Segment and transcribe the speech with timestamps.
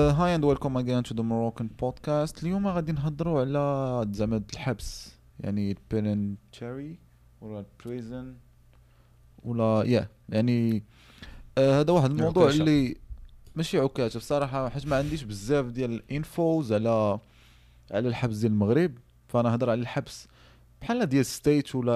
[0.00, 5.14] hi and welcome again to the Moroccan podcast اليوم غادي نهضروا على زعما الحبس.
[5.40, 6.98] يعني ال penitentiary
[7.40, 8.34] ولا ال prison
[9.44, 10.84] ولا yeah يعني
[11.58, 12.50] آه هذا واحد الموضوع.
[12.50, 12.96] اللي
[13.54, 17.18] ماشي عكاشة بصراحة حيت ما عنديش بزاف ديال ال infos على
[17.90, 18.92] على الحبس ديال المغرب.
[19.28, 20.28] فأنا هضر على الحبس.
[20.80, 21.92] بحال ديال States ولا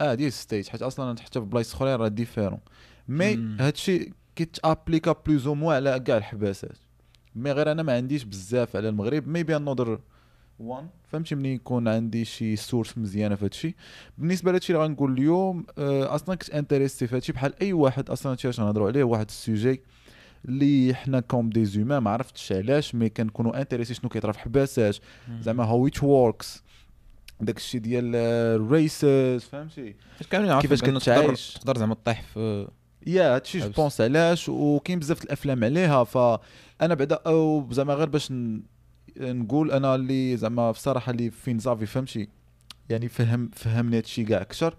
[0.00, 2.60] آه ديال States حيت أصلا حتى في بلايص أخرين راه différent
[3.08, 3.56] mais.
[3.60, 6.78] هادشي كيتأبليكا plus ou moins على كاع الحباسات.
[7.36, 10.00] mais غير أنا ما عنديش بزاف على المغرب maybe another
[10.58, 10.86] one.
[11.08, 13.74] فهمتي ملي يكون عندي شي source مزيانة في هادشي؟
[14.18, 18.32] بالنسبة لهادشي اللي غنقول اليوم آه، أصلا كنت intéressé في هادشي بحال أي واحد أصلا
[18.32, 19.80] هادشي علاش نهضروا عليه واحد ال sujet
[20.44, 24.96] اللي حنا comme des humains ما عرفتش علاش mais كنكونوا intéressés شنو كيطرا في حباسات
[25.40, 26.62] زعما how it works
[27.40, 31.54] داك الشيء ديال ال races فهمتي؟ حيت كاملين عارفين كيفاش تقدر- كتعايش.
[31.54, 32.68] تقدر زعما طيح في
[33.06, 33.68] yeah هادشي je.
[33.68, 38.32] pense علاش؟ وكاين بزاف الأفلام عليها فأنا بعدا أو زعما غير باش
[39.20, 42.28] نقول أنا اللي زعما بصراحه اللي فين زافي فهمتي؟
[42.88, 44.76] يعني فهم فهمني هادشي كاع أكثر.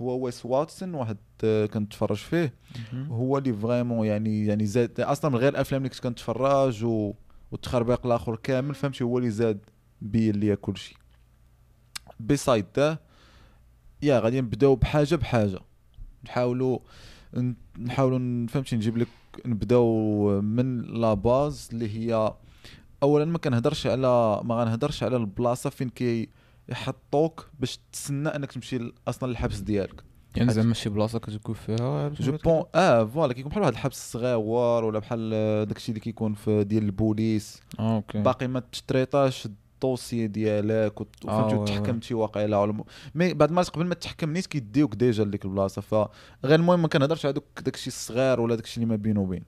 [0.00, 2.54] هو Wes Watson واحد آه، كنتفرج فيه.
[2.94, 7.12] هو اللي vraiment يعني يعني زاد أصلا من غير الافلام اللي كنت كنتفرج و
[7.52, 9.60] والتخربيق الآخر كامل فهمتي؟ هو اللي زاد
[10.00, 10.94] بين ليا كلشي
[12.20, 13.00] beside that
[14.02, 15.58] yeah غادي نبداو بحاجة بحاجة.
[16.24, 16.78] نحاولوا
[17.80, 19.08] نحاولوا فهمتي نجيب لك
[19.46, 22.34] نبداو من la base اللي هي
[23.02, 26.28] اولا ما كنهضرش على ما غنهضرش على البلاصة فين كي
[26.68, 30.04] يحطوك باش تسنى أنك تمشي أصلا للحبس ديالك.
[30.36, 34.84] يعني زعما شي بلاصة كتكون فيها je pense آه voilà كيكون بحال واحد الحبس صغيور
[34.84, 37.60] ولا بحال آه، داكشي اللي كيكون في ديال البوليس.
[37.78, 38.22] آه okay.
[38.22, 39.48] باقي ما تتريطاش
[39.84, 41.62] ال dossier ديالك آه، وفهمتي oui, oui.
[41.62, 42.84] وتحكمتي واقيلا م-
[43.14, 46.08] mais بعد ما قبل ما تحكم نيت كيديوك déjà لديك البلاصة فغير
[46.44, 49.42] المهم ما كنهضرش على دوك داكشي الصغير ولا داكشي اللي ما بين وبين.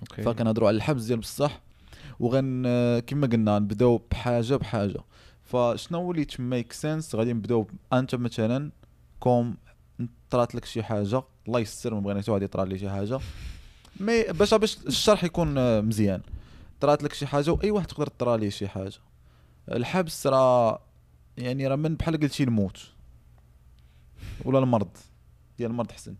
[0.00, 0.22] okay.
[0.22, 1.60] فكنهضروا على الحبس ديال بصح
[2.20, 5.00] وغن آه، كما قلنا نبداو بحاجة بحاجة.
[5.44, 8.70] فشنو هو اللي to make sense غادي نبداو أنت مثلا
[9.20, 9.56] comme
[10.30, 13.18] طرات لك شي حاجة الله يستر ما بغينا حتى واحد يطرا لي شي حاجة.
[14.00, 16.20] mais باش باش الشرح يكون آه، مزيان.
[16.80, 18.92] طرات لك شي حاجة وأي واحد تقدر طرا ليه شي حاجة.
[19.76, 20.82] الحبس راه
[21.36, 22.78] يعني راه من بحال قلتي الموت.
[24.44, 24.96] ولا المرض.
[25.58, 26.14] ديال المرض حسن.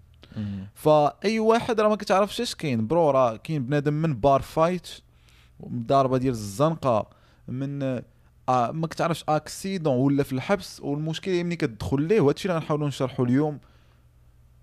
[0.74, 2.86] فأي واحد راه ما كتعرفش اش كاين.
[2.86, 4.88] bro راه كاين بنادم من bar fight
[5.68, 7.10] ضاربة ديال الزنقة
[7.48, 7.82] من
[8.48, 10.80] آه ما كتعرفش accident ولا في الحبس.
[10.80, 13.58] والمشكل هي ملي كتدخل ليه وهادشي اللي غنحاولوا نشرحوا اليوم.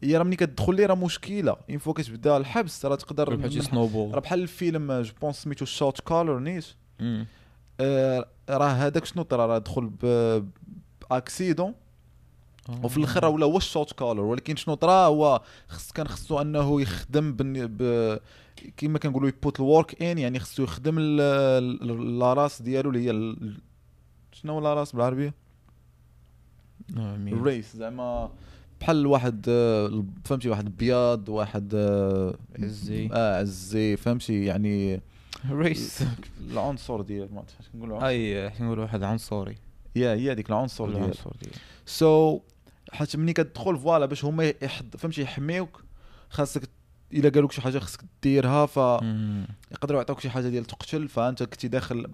[0.04, 1.56] هي راه ملي كتدخل ليه راه مشكلة.
[1.70, 3.60] une fois كتبدا الحبس راه تقدر شي
[4.14, 6.66] راه بحال الفيلم je pense سميتو Shot Caller نيت؟
[8.50, 9.90] راه هذاك شنو طرا؟ راه دخل
[11.10, 11.74] ب accident
[12.84, 16.82] وفي الآخر ولا هو ال shot caller ولكن شنو طرا؟ هو خص كان خصو أنه
[16.82, 18.20] يخدم ب
[18.78, 23.36] كيما كنقولوا ي put the work in يعني خصو يخدم la race ديالو اللي هي
[24.32, 25.34] شنو la race بالعربية؟
[26.98, 27.16] آه،.
[27.16, 28.32] ال race زعما
[28.82, 33.10] بحال واحد آه، فهمتي واحد بياض واحد آه، عزي.
[33.14, 35.02] آه عزي فهمتي يعني
[35.52, 36.04] race
[36.52, 39.56] العنصر ديال ما عرفتش كنقولوا أي نقولوا واحد عنصري.
[39.96, 40.98] yeah هي هذيك العنصر ديال.
[40.98, 41.54] العنصر ديال.
[41.86, 42.40] so
[42.92, 44.54] حيت ملي كتدخل voilà باش هما
[44.98, 45.84] فهمتي يحميوك
[46.30, 46.70] خاصك
[47.14, 49.48] إلا قالوك شي حاجة خصك ديرها فيقدروا مم.
[49.90, 52.08] يعطوك شي حاجة ديال تقتل فأنت كنتي داخل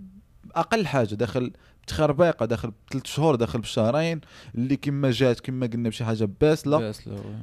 [0.56, 1.54] أقل حاجة داخل
[1.84, 4.22] بتخربيقه داخل بثلاث شهور داخل بشهرين
[4.56, 6.94] اللي كما جات كما قلنا بشي حاجة باسلة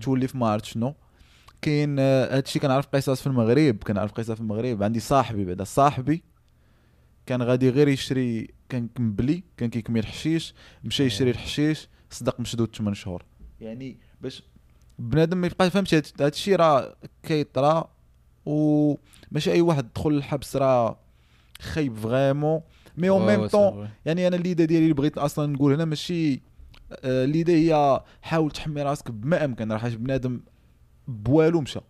[0.03, 0.95] تولي في ما عرفت شنو.
[1.63, 4.83] كاين آه، هادشي كنعرف قصص في المغرب كنعرف قصص في المغرب.
[4.83, 6.23] عندي صاحبي بعدا صاحبي
[7.27, 12.95] كان غادي غير يشري كان كمبلي كان كيكمي الحشيش مشى يشري الحشيش صدق مشدود 8
[12.95, 13.25] شهور.
[13.61, 14.43] يعني باش
[14.99, 17.91] بنادم ما فهمتي هاد- هادشي راه كيطرا
[18.47, 20.99] وماشي أي واحد دخل الحبس راه
[21.61, 22.61] خايب vraiment.
[22.97, 26.33] mais en même temps يعني أنا l'idée ديالي اللي بغيت أصلا نقول هنا ماشي
[27.05, 29.73] آه، الليدة هي حاول تحمي راسك بما أمكن.
[29.73, 30.41] راه حيت بنادم
[31.09, 31.81] بوالو مشى.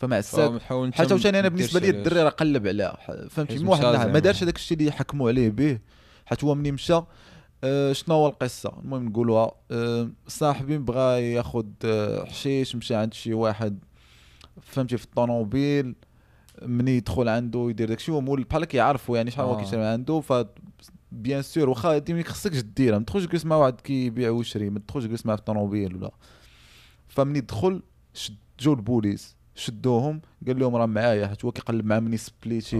[0.00, 0.60] فمع الساد
[0.92, 2.96] حتى عاوتاني أنا بالنسبة لي الدري راه قلب عليها.
[3.30, 4.18] فهمتي مو واحد النهار ما.
[4.18, 5.78] دارش هذاك الشيء اللي حكموا عليه به.
[6.26, 7.00] حيت هو ملي مشى؟
[7.64, 9.52] آه، شنو هو القصة؟ المهم نقولوها.
[9.70, 13.78] آه، صاحبي بغى ياخذ آه، حشيش مشى عند شي واحد
[14.62, 15.94] فهمتي في الطوموبيل.
[16.62, 18.12] مني يدخل عنده يدير داكشي.
[18.12, 19.62] هو مول بحال كيعرفوا يعني شحال هو آه.
[19.62, 20.20] كيشري من عنده.
[20.20, 20.32] ف
[21.12, 22.98] bien sûr واخا هادي ما خصكش ديرها.
[22.98, 24.70] ما تدخلش تجلس مع واحد كيبيع ويشري.
[24.70, 26.10] ما تدخلش تجلس معاه في الطوموبيل ولا.
[27.08, 27.82] فمني دخل
[28.14, 32.76] شد جو البوليس شدوهم قال لهم راه معايا حيت هو كيقلب مع مني سبليتي.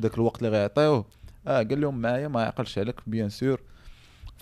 [0.00, 1.04] داك الوقت اللي غيعطيوه.
[1.46, 3.60] آه قال لهم معايا ما يعقلش عليك bien sûr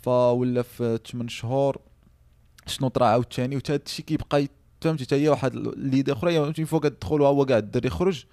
[0.03, 1.79] ف voilà في 8 شهور
[2.67, 4.47] شنو طرا عاوتاني وتا هادشي كيبقى
[4.81, 8.25] فهمتي حتى هي واحد l'idée أخرى فهمتي فوق كتدخل وهو قاعد الدري يخرج.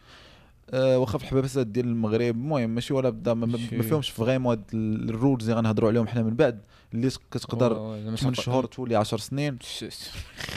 [0.69, 4.63] آه واخا في الحبابسات ديال المغرب المهم ماشي ولا بدا ما, ما فيهمش vraiment هاد
[4.73, 6.61] ال- ال rules اللي غنهضروا عليهم حنا من بعد
[6.93, 9.57] اللي كتقدر و- و- زعما 8 شاط- شهور تولي 10 سنين.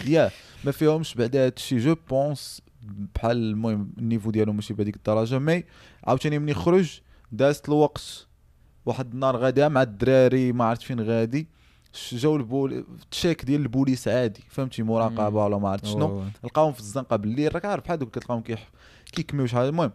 [0.06, 0.30] yeah
[0.64, 2.62] ما فيهمش بعدا هادشي je pense
[3.14, 5.64] بحال المهم ال niveau ديالهم ماشي بهذيك الدرجة mais
[6.04, 7.00] عاوتاني ملي خرج
[7.32, 8.26] دازت الوقت.
[8.86, 11.48] واحد النهار غادا مع الدراري ما عرفت فين غادي.
[12.12, 14.40] جاو ال police check ديال البوليس عادي.
[14.48, 15.44] فهمتي؟ مراقبة.
[15.44, 16.24] ولا ما عرفت شنو.
[16.44, 17.54] لقاهم في الزنقة بالليل.
[17.54, 18.70] راك عارف بحال دوك كتلقاهم كيح
[19.12, 19.68] كيكميو شحال.
[19.68, 19.92] المهم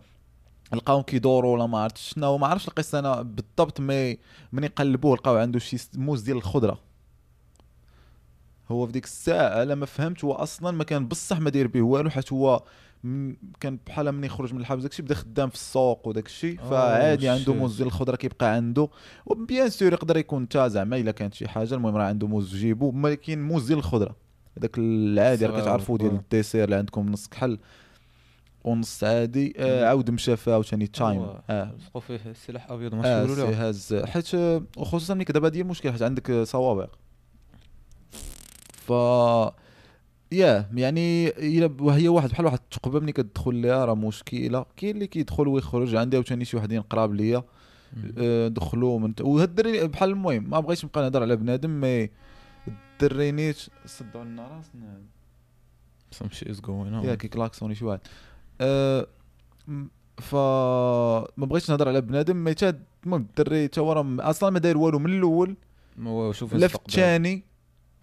[0.73, 2.37] لقاهم كيدوروا ولا ما عرفت شنو.
[2.37, 4.17] ما عرفتش القصة أنا بالضبط mais
[4.51, 6.79] ملي قلبوه لقاو عنده شي موز ديال الخضرة.
[8.71, 11.81] هو في ديك الساعة أنا ما فهمت هو أصلا ما كان بصح ما داير به
[11.81, 12.63] والو حيت هو
[13.59, 17.29] كان بحال من يخرج من الحبس داكشي بدا خدام في السوق وداك الشيء أوه، فعادي
[17.29, 17.53] عنده.
[17.53, 18.89] موز ديال الخضرة كيبقى عنده.
[19.25, 22.51] و bien sûr يقدر يكون انت زعما إلا كانت شي حاجة المهم راه عنده موز
[22.51, 24.15] في جيبو ولكن موز ديال الخضرة.
[24.57, 26.15] هذاك العادي راه كتعرفوا ديال آه.
[26.15, 27.59] الديسير اللي عندكم نص كحل
[28.63, 29.53] ونص عادي.
[29.57, 29.85] آه.
[29.87, 31.27] عاود مشافى عاوتاني تايم.
[31.49, 31.71] آه.
[31.79, 33.95] لصقوا فيه سلاح أبيض ما له هاز.
[34.05, 36.87] حيت آه، وخصوصا ملي دابا هادي المشكل حيت عندك آه، صوابع.
[38.87, 38.89] ف
[40.31, 44.65] يا يعني إلا وهي واحد بحال واحد الثقبه ملي كتدخل ليها راه مشكلة.
[44.77, 47.43] كاين اللي كيدخل ويخرج عندي عاوتاني شي وحدين قراب ليا.
[48.17, 52.09] آه، دخلوا من وهاد الدري بحال المهم ما بغيتش نبقى نهضر على بنادم مي
[52.67, 55.01] الدري نيت صدعوا لنا راسنا.
[56.15, 57.05] Some shit is going on.
[57.05, 57.99] yeah كيكلاكسوني شي واحد.
[58.61, 59.07] أه
[59.67, 59.85] م-
[60.17, 60.35] ف
[61.37, 62.55] ما بغيتش نهضر على بنادم mais
[63.05, 65.55] المهم الدري تا هو أصلا ما داير والو من الأول.
[65.97, 66.75] ما هو شوف لا في.
[66.75, 67.43] الثاني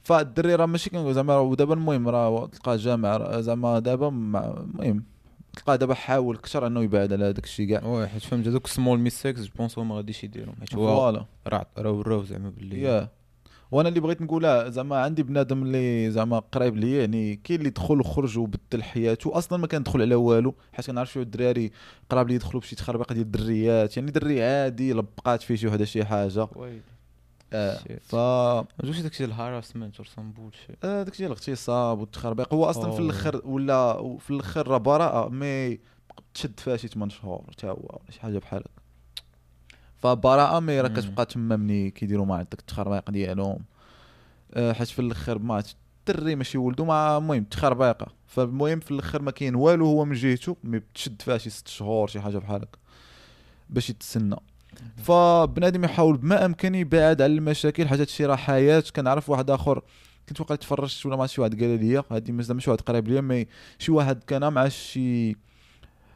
[0.03, 5.05] فالدري راه ماشي كنقول زعما ودابا المهم راه تلقاه جامع زعما دابا المهم
[5.57, 7.85] تلقاه دابا حاول كثر انه يبعد على هذاك الشيء كاع.
[7.85, 10.55] واه حيت فهمت هذوك small mistakes je pense هو ما غاديش يديرهم.
[10.61, 13.09] حيت هو راه راه وراو زعما باللي yeah.
[13.71, 18.01] وأنا اللي بغيت نقولها زعما عندي بنادم اللي زعما قريب ليا يعني كاين اللي دخل
[18.01, 21.71] وخرج وبدل حياته أصلا ما كان دخل على والو حيت كنعرف شي الدراري
[22.11, 26.05] قراب لي يدخلوا بشي تخربيق ديال الدريات يعني دري عادي لبقات فيه شي وحده شي
[26.05, 26.47] حاجة.
[26.47, 26.59] Shit.
[27.53, 32.91] ف آه، واش داكشي ال harassment or some bullshit داك الشيء الاغتصاب والتخربيق هو أصلا
[32.91, 32.99] في أوه.
[32.99, 35.79] الأخر ولا في الأخر راه براءة mais
[36.35, 38.83] تشد فيها شي 8 شهور حتى هو ولا شي حاجة بحال هكا.
[39.99, 40.89] فبراءة mais راه.
[40.89, 43.65] كتبقى تما ملي كيديروا مع داك التخربيق ديالهم.
[44.55, 45.63] آه، حيت في الأخر ما
[46.09, 50.57] الدري ماشي ولدو مع المهم تخربيقه فالمهم في الأخر ما كاين والو هو من جهته
[50.65, 52.79] mais تشد فيها شي ست شهور شي حاجة بحال هكا.
[53.71, 54.37] باش يتسنى.
[54.97, 58.85] فبنادم يحاول بما أمكن يبعد على المشاكل حاجات شي راه حياة.
[58.97, 59.83] كنعرف واحد آخر
[60.29, 63.21] كنت واقع تفرجت ولا مع شي واحد قال لي هادي مش ماشي واحد قريب ليا
[63.21, 63.47] mais
[63.79, 65.37] شي واحد كان مع شي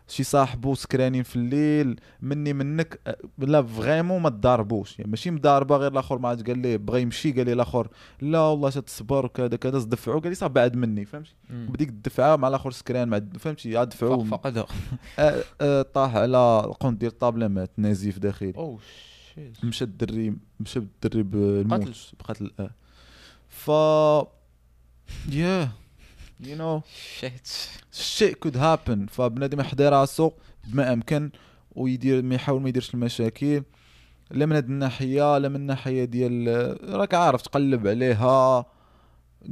[0.09, 5.93] شي صاحبو سكرانين في الليل مني منك لا vraiment ما تضاربوش يعني ماشي مضاربة غير
[5.93, 7.89] الآخر ما عرفتش قال لي بغى يمشي قال لي الآخر
[8.21, 12.49] لا والله تصبر وكذا كذا دفعو قال لي صافي بعد مني فهمتي؟ بديك الدفعه مع
[12.49, 14.27] الآخر سكران مع فهمتي؟ عاد دفعو
[15.61, 18.79] آه، طاح على القنت ديال الطابله مات نزيف داخلي oh
[19.35, 19.65] shit.
[19.65, 22.17] مشى الدري مشى بالدري بالموت قتل.
[22.21, 22.71] بقتل آه
[23.49, 23.69] ف
[25.33, 25.69] yeah
[26.41, 26.83] you know
[27.19, 27.49] shit
[27.93, 30.31] shit could happen فبنادم يحضر راسو
[30.69, 31.31] بما امكن
[31.73, 33.63] ويدير ما يحاول ما يديرش المشاكل.
[34.31, 38.67] لا من هاد الناحية لا من الناحية ديال راك عارف تقلب عليها.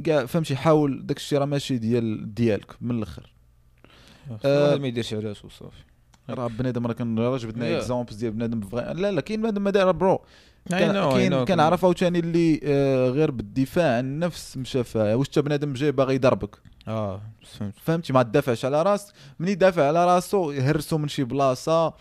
[0.03, 3.33] كاع فهمتي حاول داك الشيء راه ماشي ديال ديالك من الأخر.
[4.45, 5.83] آه، واحد ما يديرش علاش وصافي
[6.29, 7.77] راه بنادم راه كان راه جبدنا.
[7.77, 8.61] examples ديال بنادم.
[8.73, 10.21] لا لا كاين بنادم ما دار bro.
[10.69, 11.45] كاين.
[11.45, 16.15] كنعرف عاوتاني اللي آه، غير بالدفاع عن النفس مشى فيها واش تا بنادم جاي باغي
[16.15, 16.55] يضربك؟
[16.87, 17.73] آه فهمت.
[17.77, 19.13] فهمتي؟ ما تدافعش على راسك.
[19.39, 21.93] من يدافع على راسو يهرسو من شي بلاصة.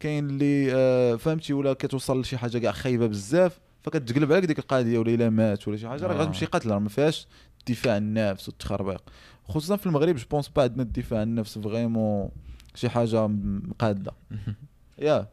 [0.00, 3.60] كاين اللي آه، فهمتي؟ ولا كتوصل لشي حاجة كاع خايبة بزاف.
[3.82, 6.22] فكتقلب عليك ديك القضية ولا إلا مات ولا شي حاجة راه آه.
[6.22, 7.26] غتمشي قتل راه ما فيهاش
[7.60, 9.02] الدفاع النفس والتخربيق.
[9.48, 12.30] خصوصا في المغرب je pense pas عندنا الدفاع النفس vraiment
[12.74, 14.12] شي حاجة مقاده
[14.98, 15.28] yeah.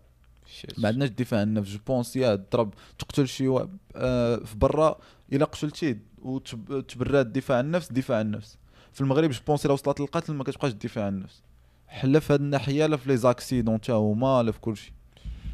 [0.78, 3.48] ما عندناش دفاع عن النفس je pense يا تضرب تقتل شي
[3.96, 4.98] آه، في برا
[5.34, 8.58] إلا قتلتي وتبرد الدفاع النفس دفاع النفس.
[8.96, 11.44] في المغرب je pense الا وصلت للقتل ما كتبقاش الدفاع عن النفس.
[11.88, 14.94] حلا في هاد الناحية لا في les accidents تا هما لا في كلشي.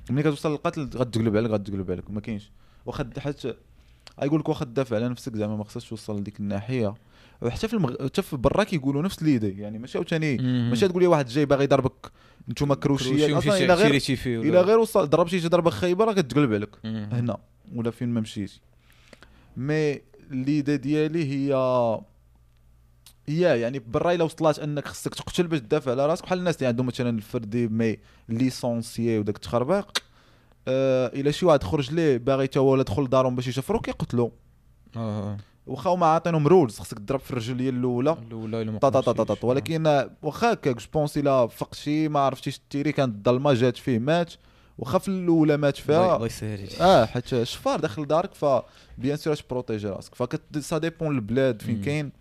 [0.10, 2.52] ملي كتوصل للقتل غتقلب عليك غتقلب عليك ما كاينش.
[2.86, 3.54] واخا حتى
[4.24, 6.94] يقول لك واخا تدافع على نفسك زعما ما خصكش توصل لديك الناحية.
[7.42, 8.06] وحتى في المغ...
[8.06, 10.38] حتى في برا كيقولوا نفس l'idée يعني ماشي عاوتاني.
[10.70, 12.12] ماشي تقول لي واحد جاي باغي يضربك
[12.50, 16.70] نتوما accrochés أصلا الا غير الا غير وصل ضربتي شي ضربة خايبة راه كتقلب عليك.
[16.86, 17.38] هنا
[17.76, 18.62] ولا فين ما مشيتي.
[19.58, 21.54] mais l'idée ديالي هي
[23.28, 26.68] هي يعني برا الا وصلات انك خصك تقتل باش تدافع على راسك بحال الناس اللي
[26.68, 27.98] عندهم مثلا الفردي mais
[28.30, 30.04] licencié وداك التخربيق
[30.68, 34.32] آه إلا شي واحد خرج ليه باغي تا هو ولا دخل دارهم باش يشفرو كيقتلو.
[34.98, 35.38] آه
[35.68, 38.18] واخا هما عاطينهم rules خصك تضرب في الرجل ديال الأولى.
[38.28, 39.42] الأولى إلا ما طا طا طا قدرتيش.
[39.42, 43.78] طا ولكن واخا هكاك je pense إلا فقت شي ما عرفتيش tirer كانت الظلمة جات
[43.78, 44.34] فيه مات.
[44.78, 46.70] واخا في الأولى مات فيها الله يسهل.
[46.82, 48.46] آه حيت الشفار داخل دارك ف
[48.98, 50.16] bien sûr ت protéger راسك.
[50.16, 51.82] فكت ça dépend البلاد فين.
[51.82, 52.21] كاين.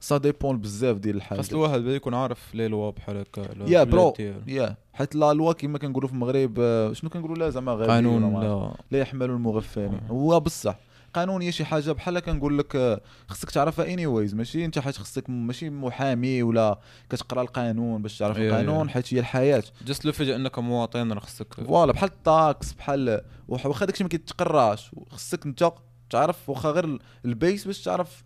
[0.00, 3.84] ça dépend بزاف ديال الحاجات خاص الواحد بدا يكون عارف لي لوا بحال هكا yeah
[3.84, 4.14] bro.
[4.46, 8.40] yeah حيت la loi كما كنقولوا في المغرب آه، شنو كنقولوا؟ لا زعما غبي قانون
[8.40, 8.74] لا.
[8.90, 9.94] لا يحمل المغفلين.
[9.94, 10.12] آه.
[10.12, 10.76] هو بصح
[11.14, 15.30] قانون هي شي حاجة بحال كنقول لك آه، خصك تعرفها anyways ماشي انت حيت خصك
[15.30, 16.78] ماشي محامي ولا
[17.10, 18.38] كتقرا القانون باش تعرف.
[18.38, 19.62] القانون حيت هي الحياة.
[19.86, 21.54] juste le fait انك مواطن راه خصك.
[21.54, 24.90] voilà بحال ال taxes بحال واخا داكشي ما كيتقراش.
[25.10, 25.72] خصك انت
[26.10, 28.24] تعرف واخا غير ال base باش تعرف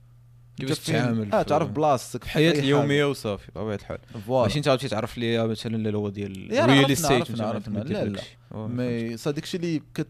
[0.61, 2.53] كيفاش تتعامل آه تعرف بلاصتك في الحياة.
[2.53, 3.99] اليومية وصافي بطبيعه الحال
[4.29, 7.31] ماشي انت عاوتاني تعرف لي مثلا اللي هو ديال عرفنا- استيت.
[7.31, 8.21] لا- لا.
[8.67, 10.07] mais ça داكشي اللي كت...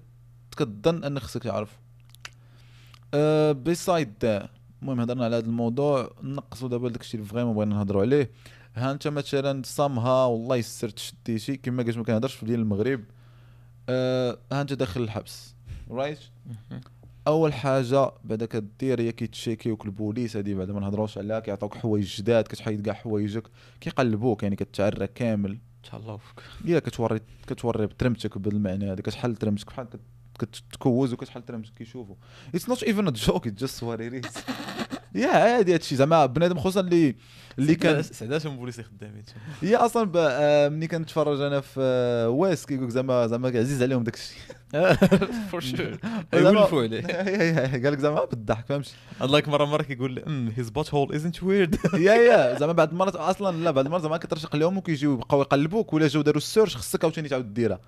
[0.56, 1.70] كتظن أنك خصك تعرف
[3.14, 4.48] أه besides that
[4.82, 6.10] المهم هضرنا على هذا الموضوع.
[6.22, 8.30] نقصوا دابا داكشي اللي vraiment بغينا نهضروا عليه.
[8.76, 13.00] ها انت مثلا صامها والله يسر تشدي شي كما قلت ما كنهضرش في ديال المغرب.
[13.88, 15.54] أه ها انت داخل الحبس.
[15.90, 16.18] right
[17.26, 21.74] أول حاجة بعدا كدير هي كي check يوك البوليس هادي بعدا ما نهضروش عليها كيعطوك
[21.74, 23.42] حوايج جداد كتحيد كاع حوايجك
[23.80, 25.58] كيقلبوك يعني كتعرى كامل.
[25.90, 30.00] تهلاو فيك يا كتوري كتوري بترمتك بالمعنى هذا كتحل ترمتك بحال كت-
[30.70, 32.14] كتكوز وكتحل ترمتك كيشوفوا
[32.54, 34.26] اتس نوت ايفن ا جوك ات جاست وات ات
[35.14, 35.96] يا عادي هادشي.
[35.96, 37.16] زعما بنادم خصوصا اللي
[37.58, 39.22] اللي كان سعداش من بوليسي خدامين
[39.62, 44.14] هي أصلا آه، ملي كنتفرج أنا في آه، ويس كيقول زعما زعما عزيز عليهم داك
[44.14, 44.38] الشيء
[45.50, 45.98] فور شور
[46.34, 47.00] يولفوا عليه
[47.70, 51.76] قال لك زعما بالضحك فهمتي؟ الله مره مره كيقول ام هيز بوت هول ازنت ويرد
[51.94, 52.58] يا يا.
[52.58, 56.22] زعما بعد المرات أصلا لا بعد المرات زعما كترشق لهم وكيجيو يبقاو يقلبوك ولا جاو
[56.22, 57.80] داروا السيرش خصك عاوتاني تعاود ديرها.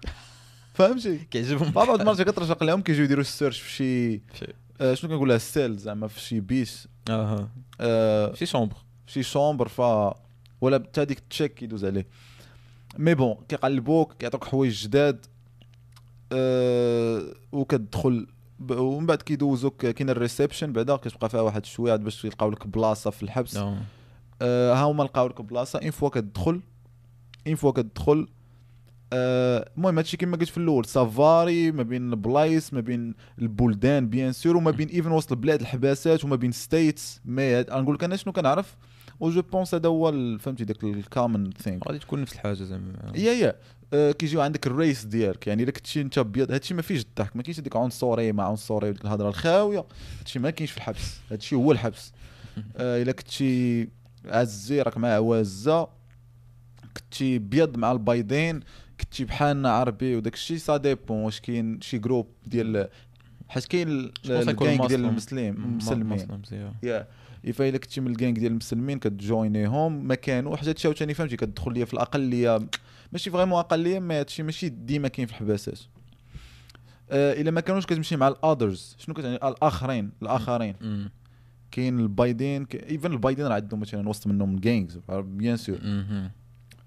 [0.75, 1.71] فهمتي؟ كيعجبهم.
[1.71, 4.23] بعض المرات كترشق لهم كيجيو يديروا ال search في شي
[4.95, 7.49] شنو كنقول لها ال cell زعما في شي pièce أها
[8.35, 12.07] شي chambre شي chambre voilà حتى هذيك ال check كيدوز عليه
[12.99, 15.27] mais bon كيقلبوك كيعطوك حوايج جداد
[16.33, 17.23] أه
[17.53, 18.27] وكتدخل
[18.71, 22.67] ومن بعد كيدوزوك كاين ال reception بعدا كتبقى فيها واحد شوية عاد باش يلقاو لك
[22.67, 23.57] بلاصه في الحبس.
[23.57, 26.61] أه ها هما لقاو لك بلاصه une fois كتدخل
[27.47, 28.29] une fois كتدخل
[29.13, 34.33] المهم هادشي كما قلت في الأول ça varie ما بين البلايص ما بين البلدان bien
[34.33, 38.33] sûr وما بين even وسط البلاد الحباسات وما بين states mais نقول لك أنا شنو
[38.33, 38.77] كنعرف؟
[39.21, 42.93] و je pense هذا هو فهمتي داك ال common thing غادي تكون نفس الحاجة زعما.
[43.15, 43.55] yeah yeah
[43.95, 45.47] آه، كيجيو عندك ال race ديالك.
[45.47, 47.37] يعني إلا كنتي أنت أبيض هادشي ما فيهش الضحك.
[47.37, 49.85] ما كاينش هذيك عنصري مع عنصري وديك الهضرة الخاوية.
[50.19, 51.21] هادشي ما كاينش في الحبس.
[51.31, 52.13] هادشي هو الحبس.
[52.77, 53.89] آه، إلا كنتي
[54.25, 55.89] عزي راك مع عوازه
[56.97, 58.61] كنتي بيض مع البيضين.
[59.03, 62.89] كنتي بحالنا عربي وداك الشيء ça dépend واش كاين شي group ديال
[63.49, 65.55] حيت كاين ال- je pense يكون الجانج ديال مسلم.
[65.65, 66.03] المسلمين
[66.37, 66.73] المسلمين.
[67.45, 70.89] yeah ف إلا كنتي من الجانج ديال المسلمين كت join يهم ما كانوا حاجة هادشي
[70.89, 72.59] عاوتاني فهمتي كتدخل ليا في الأقلية
[73.13, 75.79] ماشي vraiment أقلية ما هادشي ماشي ديما كاين في الحباسات
[77.11, 80.75] آه إلا ما كانوش كتمشي مع ال others شنو كتعني الآخرين الآخرين.
[81.71, 85.79] كاين البايدين even البايدين راه عندهم مثلا وسط منهم gangs bien sûr.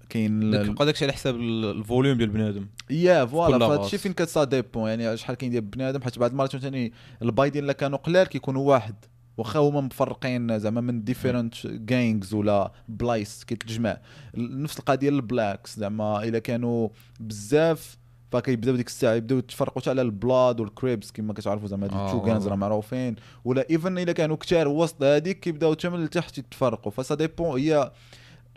[0.08, 3.98] كاين بقى داكشي على حساب ال- ال volume ديال بنادم yeah voilà فهادشي.
[3.98, 7.72] فين كت ça dépend يعني شحال كاين ديال بنادم حيت بعض المرات ثاني البايدين الا
[7.72, 8.94] كانوا قلال كيكونوا واحد
[9.36, 13.98] واخا هما مفرقين زعما من different gangs ولا بلايص كيتجمع
[14.36, 16.88] نفس القضية ال blacks زعما إلا كانوا
[17.20, 17.96] بزاف
[18.32, 22.06] فكيبداو ديك الساعة يبداو يتفرقوا على ال Bloods وال Crips كما كتعرفوا زعما هاد آه.
[22.06, 26.02] ال two gangs راه معروفين ولا even إلا كانوا كتار وسط هذيك كيبداو حتى من
[26.02, 27.90] التحت يتفرقوا ف ça dépend هي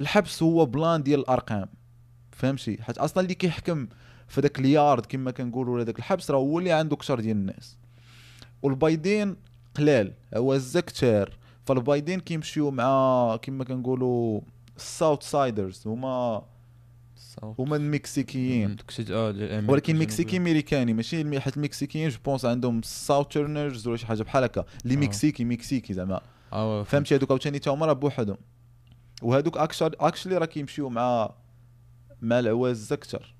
[0.02, 1.68] الحبس هو plan ديال الأرقام
[2.32, 3.88] فهمتي؟ حيت أصلا اللي كيحكم
[4.28, 7.78] في داك اليارد كما كنقولوا ولا داك الحبس راه هو اللي عنده كثر ديال الناس.
[8.62, 9.36] والبايدين
[9.76, 14.42] قلال هو كتار فالبايدين كيمشيو مع كما كنقولوا
[14.78, 16.44] ال southsiders هما
[17.60, 18.78] هما المكسيكيين.
[19.00, 20.00] أمريكا ولكن.
[20.00, 24.66] مكسيكي ميريكاني ماشي حيت المكسيكيين je pense عندهم southerners ولا شي حاجة بحال هكا.
[24.84, 24.98] اللي آه.
[24.98, 26.22] مكسيكي مكسيكي زعما.
[26.54, 28.38] آه فهمتي؟ هذوك عاوتاني تا هما راه بوحدهم.
[29.22, 31.32] وهذوك اكشلي اكشلي راه كيمشيو مع
[32.22, 33.36] مع العوازه أكثر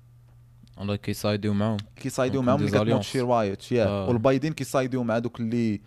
[0.80, 3.00] الله كيصايديو معاهم كيصايدوا دونك معاهم ملي كتنوض.
[3.00, 4.08] شي رايت يا آه.
[4.08, 5.80] والبايدين كيصايدوا مع دوك اللي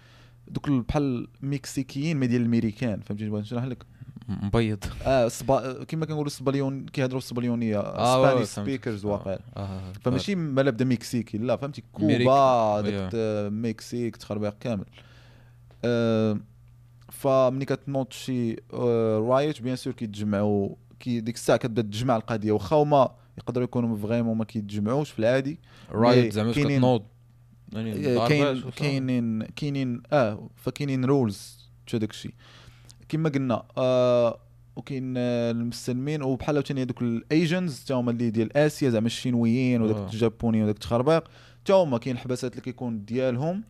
[0.47, 3.85] دوك ال- بحال المكسيكيين ما ديال الميريكان فهمتي بغيت نشرح لك
[4.27, 8.47] مبيض آه صبا كما كنقولوا الصبليون كيهضروا الصبليونيه آه، سبانيش واو، فهمت.
[8.47, 9.93] سبيكرز واقع آه، آه.
[10.01, 11.83] فماشي مالا بدا مكسيكي لا فهمتي.
[11.93, 12.81] كوبا.
[12.81, 14.85] داك المكسيك تخربيق كامل
[15.85, 16.38] آه
[17.24, 22.75] فملي كتنوض شي آه riot bien sûr كيتجمعوا كي ديك الساعة كتبدأ تجمع القضية واخا
[22.75, 25.60] هما يقدروا يكونوا vraiment ما كيتجمعوش في العادي
[25.91, 27.03] riot زعما كتنوض
[27.74, 28.80] يعني آه، كاين ضربات وصافي.
[28.80, 32.34] كاينين كاينين آه فكاينين rules شو داك الشيء
[33.10, 34.39] كما قلنا آه
[34.75, 39.82] وكاين آه، المسلمين وبحال عاوتاني هذوك ال Asians تا هما اللي ديال آسيا زعما الشينويين
[39.82, 40.06] وداك آه.
[40.06, 41.24] الجابونيين وداك التخربيق
[41.65, 43.63] تا هما كاين الحباسات اللي كيكون ديالهم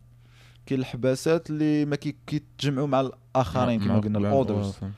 [0.66, 4.92] كاين الحباسات اللي ما كي- كيتجمعوا مع الآخرين كما قلنا مع- ال others آه، فهمت.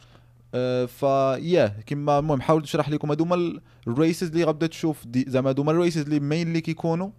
[1.58, 5.72] آه، كما المهم حاول تشرح لكم هذوما ال- ال races اللي غتبدا تشوف زعما هذوما
[5.72, 7.10] ال races اللي مين اللي كيكونوا.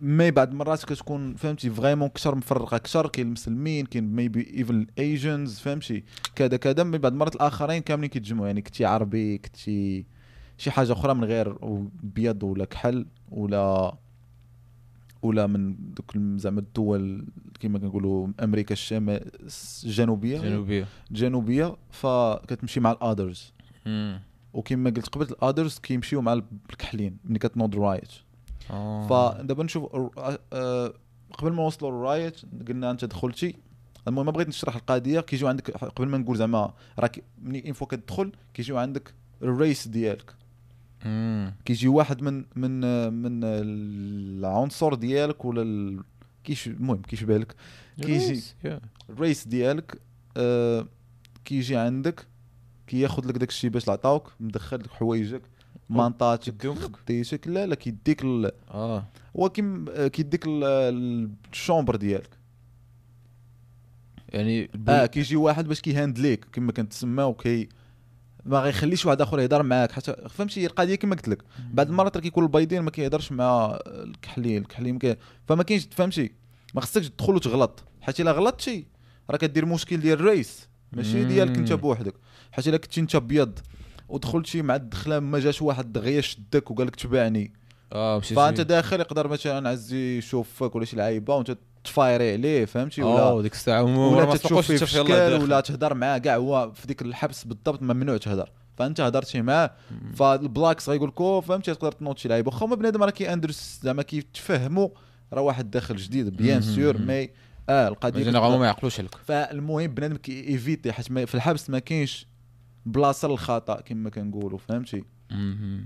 [0.00, 4.91] mais بعد مرات كتكون فهمتي vraiment كثر مفرقة كثر كاين المسلمين كاين maybe even ال
[4.91, 6.82] Asians فهمتي كذا كذا.
[6.84, 10.06] mais بعد مرات الآخرين كاملين كيتجمعوا يعني كنتي عربي كنتي
[10.58, 11.56] شي حاجة أخرى من غير
[12.02, 13.94] بيض ولا كحل ولا
[15.22, 17.26] ولا من دوك زعما الدول
[17.60, 19.30] كما كنقولوا أمريكا الشمال
[19.84, 23.52] الجنوبية جنوبية جنوبية فكتمشي مع ال others.
[24.52, 26.32] وكما قلت قبل ال others كيمشيو مع
[26.72, 28.12] الكحلين ملي كتنوض ال riot
[28.70, 29.06] آه.
[29.06, 29.84] فدابا نشوف
[31.32, 33.54] قبل ما نوصلوا لل riot قلنا أنت دخلتي
[34.08, 37.86] المهم ما بغيت نشرح القضية كيجيو عندك قبل ما نقول زعما راك ملي une fois
[37.86, 40.34] كتدخل كيجيو عندك ال race ديالك.
[41.64, 42.80] كيجي واحد من من
[43.12, 46.02] من العنصر ديالك ولا ال...
[46.44, 47.54] كيش المهم كيشبه لك
[48.02, 48.42] كيجي.
[49.10, 50.00] ال race ديالك
[50.36, 50.86] آه
[51.44, 52.26] كيجي عندك
[52.86, 55.42] كياخذ لك داك الشيء باش عطاوك مدخل لك حوايجك
[55.88, 56.54] مانطاتك؟
[56.96, 58.50] خديتك لا لا كيديك ال...
[58.70, 59.04] آه
[59.36, 59.46] هو
[59.90, 62.30] آه، كيديك ال- ال- ال chambre ديالك
[64.28, 67.68] يعني آه كيجي واحد باش كي handle يك كما كنتسماو كي
[68.44, 71.42] ما غيخليش واحد آخر يهضر معاك حتى فهمتي؟ القضية كما قلت لك.
[71.72, 75.16] بعد المرات راه كيكون البيضين ما كيهضرش مع الكحلين ما كي...
[75.46, 76.32] فما كاينش فهمتي؟
[76.74, 77.84] ما خصكش تدخل وتغلط.
[78.00, 78.86] حيت إلا غلطتي
[79.30, 81.24] راه كدير مشكل ديال الريس ماشي.
[81.24, 82.14] ديالك انت بوحدك.
[82.52, 83.58] حيت إلا كنتي انت بيض
[84.08, 87.52] ودخلتي مع الدخلة ما جاش واحد دغيا شدك وقال لك تبعني.
[87.92, 93.42] آه فأنت داخل يقدر مثلا عزي يشوفك ولا شي لعيبة وأنت تفايري عليه فهمتي؟ ولا
[93.42, 97.02] ديك الساعة ولا تشوف فيه في تفكروش شكل ولا تهضر معاه كاع هو في ديك
[97.02, 99.70] الحبس بالضبط ممنوع تهضر فأنت هضرتي معاه
[100.14, 103.22] فال blacks غيقول لك "أوه، فهمتي؟ تقدر تنوض شي لعيبه واخا هما بنادم راه كي
[103.22, 104.88] understand زعما كيتفهموا
[105.32, 106.62] راه واحد داخل جديد bien.
[106.62, 107.30] sûr mais
[107.68, 112.26] آه القضية généralement ما يعقلوش عليك فالمهم بنادم كي éviter حيت في الحبس ما كاينش
[112.86, 115.04] بلاصة للخطأ كما كنقولوا فهمتي.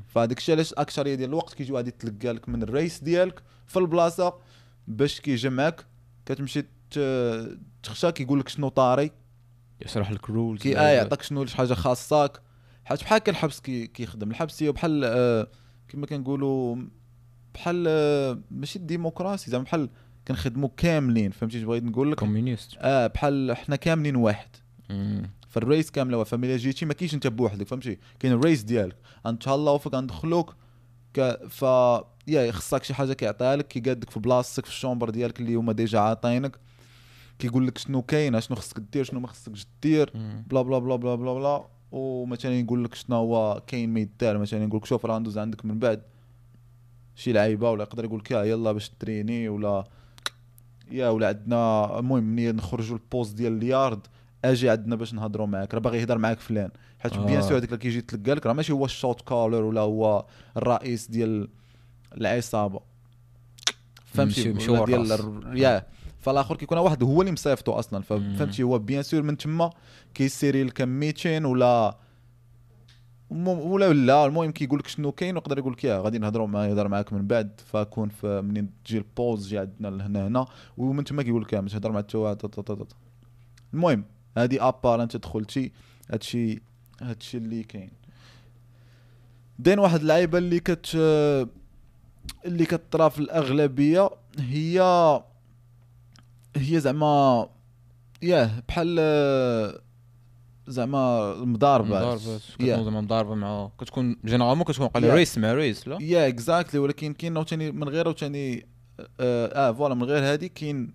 [0.09, 3.79] فهذاك الشيء علاش أكثرية ديال الوقت كيجي واحد يتلقى لك من ال race ديالك في
[3.79, 4.35] البلاصة
[4.89, 5.87] باش كيجمعك
[6.27, 6.65] كتمشي
[7.83, 9.11] تخشى كيقول لك شنو طاري
[9.81, 12.43] يشرح لك ال rules كي آه يعطيك شنو شي حاجة خاصك
[12.85, 15.49] حيت بحال هكا الحبس كي كيخدم الحبس هي بحال آه
[15.89, 16.77] كما كنقولوا
[17.55, 19.89] بحال آه ماشي ال démocratie زعما بحال
[20.29, 22.71] كنخدموا كاملين فهمتي اش بغيت نقول لك؟ communist.
[22.79, 24.49] آه بحال حنا كاملين واحد.
[24.91, 25.31] مم.
[25.49, 28.97] فال race كاملة واحد فملي جيتي ما كاينش انت بوحدك فهمتي؟ كاين ال race ديالك.
[29.27, 30.57] غنتهلاو فيك غندخلوك
[31.15, 31.39] ك...
[31.49, 31.63] ف
[32.27, 35.73] yeah خصك شي حاجة كيعطيها لك كيقادك في بلاصتك في ال chambre ديالك اللي هما
[35.73, 36.59] déjà عاطينك
[37.39, 40.11] كيقول لك شنو كاين شنو خصك دير شنو ما خصكش دير.
[40.51, 41.65] بلا بلا بلا بلا بلا بلا.
[41.93, 45.65] ومثلا يقول لك شنو هو كاين ما يدار مثلا يقول لك شوف راه ندوز عندك
[45.65, 46.03] من بعد.
[47.17, 49.49] شي لعيبة ولا يقدر يقول لك "آه، يلا باش ت train ي.
[49.49, 49.85] ولا
[50.91, 54.07] يا ولا عندنا المهم ملي نخرجوا ال pause ديال اليارد.
[54.45, 57.27] أجي عندنا باش نهضروا معاك راه باغي يهضر معاك فلان حيت آه.
[57.27, 60.27] bien sûr هذاك اللي كيجي يتلقى لك راه ماشي هو ال shot caller ولا هو
[60.57, 61.49] الرئيس ديال
[62.17, 62.81] العصابة
[64.05, 64.53] فهمتي
[64.87, 65.13] ديال.
[65.13, 65.87] الر- yeah
[66.21, 68.03] فالآخر كيكون واحد هو اللي مصيفطو أصلا.
[68.03, 69.71] فهمتي هو bien sûr من تما
[70.15, 71.97] كي set ي لك meeting ولا
[73.31, 76.89] ولا لا المهم كيقول لك شنو كاين ويقدر يقول لك yeah غادي نهضروا معاه يهضر
[76.89, 80.47] معاك من بعد فكون في منين تجي ال pause جي عندنا لهنا هنا
[80.79, 82.87] ومن تما كيقول لك ما تهضر مع.
[83.75, 84.05] المهم
[84.37, 85.73] هادي à part انت دخلتي
[86.13, 86.63] هادشي
[87.03, 87.91] هادشي اللي كاين.
[89.59, 90.91] دين واحد اللعيبة اللي كت
[92.45, 94.81] اللي كطرا في الأغلبية هي
[96.57, 97.49] هي زعما
[98.23, 98.99] yeah بحال
[100.67, 102.03] زعما المضاربات.
[102.05, 102.55] مضاربات Yeah.
[102.59, 105.15] كتكون زعما مضاربة مع كتكون généralement كتكون قال Yeah.
[105.15, 108.67] race مع race لا؟ yeah exactly ولكن كاين عاوتاني من غير عاوتاني
[109.21, 110.95] آه, آه voilà من غير هادي كاين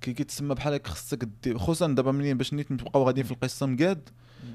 [0.00, 3.66] كي كيتسمى بحال هكا خصك دير خصوصا دابا منين باش نيت نبقاو غاديين في القصة
[3.66, 4.08] مقاد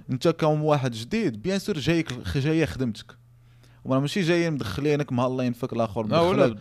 [0.10, 3.18] انت كون واحد جديد بيان سور جايك جاية خدمتك
[3.86, 6.56] وما ماشي جايين مدخلينك مهلين فيك الآخر لا ولا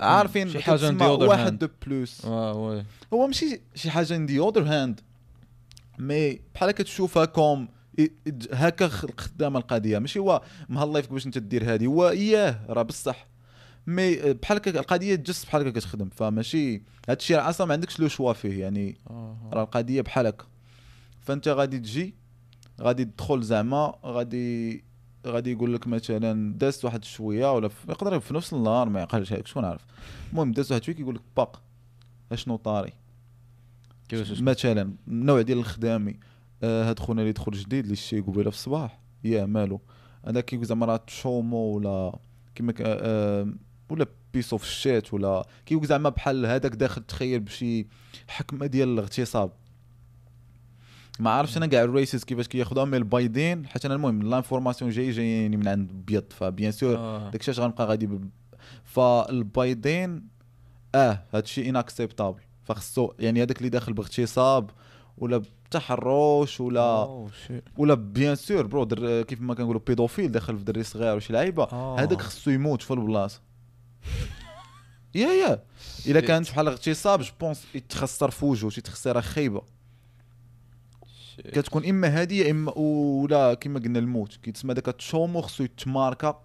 [0.00, 4.48] عارفين شي حاجة ندي اوردر واحد دو بلوس وي هو ماشي شي حاجة ان ذا
[4.48, 5.00] اذر هاند
[5.98, 7.68] مي بحال هكا تشوفها كوم
[8.52, 9.98] هكا خدامة القضية.
[9.98, 13.26] ماشي هو مهلايفك باش انت دير هذه هو إياه راه بصح.
[13.86, 16.74] مي بحال هكا القضية جست بحال هكا كتخدم فماشي
[17.08, 18.96] هذا الشيء راه أصلا ما عندكش لو شوا فيه يعني
[19.52, 20.44] راه القضية بحال هكا.
[21.20, 22.14] فأنت غادي تجي
[22.80, 24.84] غادي تدخل زعما غادي
[25.26, 29.32] غادي يقول لك مثلا دازت واحد شوية ولا في- يقدر في نفس النهار ما يعقلش
[29.32, 29.86] هيك شكون عارف.
[30.32, 31.62] المهم دازت واحد شوية كيقول لك باق
[32.32, 32.92] أشنو طاري؟
[34.40, 36.20] مثلا النوع ديال الخدامي
[36.62, 39.80] آه هاد خونا اللي دخل جديد اللي شتي قبيله في الصباح يا مالو.
[40.26, 42.18] هذاك كيقول زعما راه chomo ولا
[42.54, 43.52] كيما ك- آه
[43.92, 47.86] ولا piece of shit ولا كيقول زعما بحال هذاك داخل تخيل بشي
[48.28, 49.52] حكمة ديال الاغتصاب
[51.20, 55.10] ما عارفش أنا كاع ال races كيفاش كياخذوها mais البايدين حيت أنا المهم l'information جاي
[55.10, 57.30] جايين من عند بيض ف bien sûr آه.
[57.30, 58.30] داكشي اش غنبقى غادي ب...
[58.84, 60.28] فالبايدين
[60.94, 64.70] آه هادشي unacceptable فخصو يعني هذاك اللي داخل باغتصاب
[65.18, 67.26] ولا بتحرش ولا.
[67.76, 71.62] ولا bien sûr برو در كيف ما كنقولوا pédophile داخل في دري صغير وشي لعيبة
[71.62, 72.00] آه.
[72.00, 73.40] هذاك خصو يموت في البلاصة
[75.14, 75.62] yeah yeah.
[76.06, 76.20] الا.
[76.20, 79.62] كانت بحال اغتصاب je pense يتخسر في وجهه شي تخسيره خايبه.
[81.38, 84.36] كتكون إما هادي يا إما ولا كما قلنا الموت.
[84.36, 86.42] كيتسمى داك ال chomo خصو يتماركا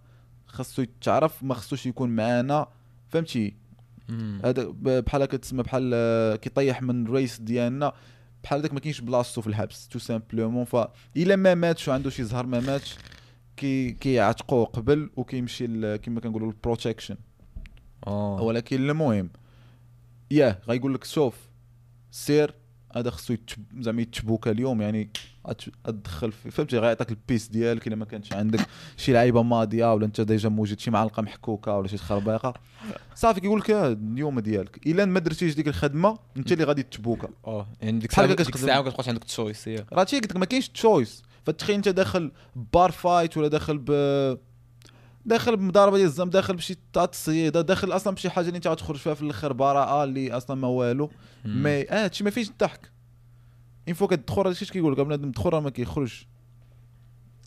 [0.48, 2.68] خصو يتعرف ما خصوش يكون معانا.
[3.10, 3.56] فهمتي.
[4.46, 7.94] هذا بحال هكا تسمى بحال كيطيح من ال race ديالنا.
[8.44, 12.46] بحال هذاك ما كاينش بلاصتو في الحبس tout simplement voilà ما ماتش وعنده شي زهر
[12.46, 12.96] ما ماتش
[13.58, 17.18] كي كيعتقوه قبل وكيمشي كما كنقولوا ال protection
[18.08, 18.42] آه.
[18.42, 19.30] ولكن المهم
[20.32, 21.36] yeah غايقول لك شوف
[22.12, 22.54] سير
[22.96, 23.36] هذا خصو
[23.80, 25.10] زعما يتشبوك اليوم يعني
[26.32, 28.68] في فهمتي؟ غيعطيك ال piece ديالك إلا ما كانش عندك
[28.98, 32.54] شي لعيبة ماضية ولا أنت déjà موجود شي معلقة محكوكة ولا شي خربيقة.
[33.16, 34.88] صافي كيقول لك آه، اليوم ديالك.
[34.88, 38.56] إلا ما درتيش ديك الخدمة أنت اللي غادي تشبوكا آه يعني ديك الساعة ديك.
[38.56, 42.32] الساعة ما كتبقاش عندك choice راه تي قلت لك ما كاينش choice فتخيل أنت داخل
[42.74, 43.92] بار فايت ولا داخل ب
[45.28, 48.96] داخل بمضاربة ديال الزم داخل بشي تاع تصيد داخل أصلا بشي حاجة اللي انت غتخرج
[48.98, 51.10] فيها في الآخر براءه اللي أصلا ما والو.
[51.46, 52.92] مي آه هادشي ما فيش الضحك
[53.90, 56.26] إن فوا كتدخل هادشي كيقول؟ لك بنادم تدخل راه ما كيخرج.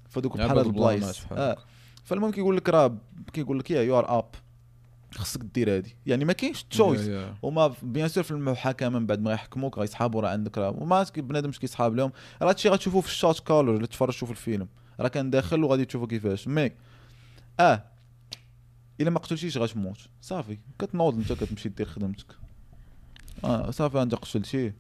[0.09, 1.23] فدوك بحال هاد البلايص.
[1.33, 1.57] آه
[2.05, 2.97] فالمهم كيقول لك راه
[3.33, 4.25] كيقول لك يا يو ار اب
[5.14, 5.97] خصك دير هادي.
[6.07, 7.11] يعني ما كاينش تشويس.
[7.43, 10.71] وما بيان سور في المحاكمة من بعد ما يحكموك غيسحابوا راه عندك راه.
[10.71, 12.12] وما كي- بنادم مش كيسحاب لهم.
[12.43, 14.69] راه هادشي غتشوفوه في ال Shot Caller اللي تفرجتوا في الفيلم.
[15.01, 16.49] راه كان داخل وغادي تشوفوا كيفاش.
[16.49, 16.70] mais
[17.61, 17.85] آه.
[19.01, 20.59] إلا ما قتلتيش غتموت صافي.
[20.79, 22.27] كتنوض انت كتمشي دير خدمتك.
[23.44, 24.73] آه صافي أنت قتلتي.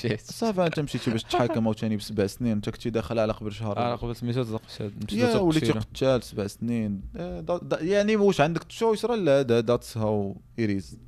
[0.00, 0.20] shit.
[0.20, 2.52] صافي أنت مشيتي باش تحاكم عاوتاني بسبع سنين.
[2.52, 3.78] انت كنتي داخل على قبل شهر.
[3.78, 4.62] آه قبل سميتو تزق
[5.12, 7.02] يا وليتي قتال سبع سنين.
[7.16, 10.98] آه، دا- دا- يعني واش عندك choice راه لا that's how it is.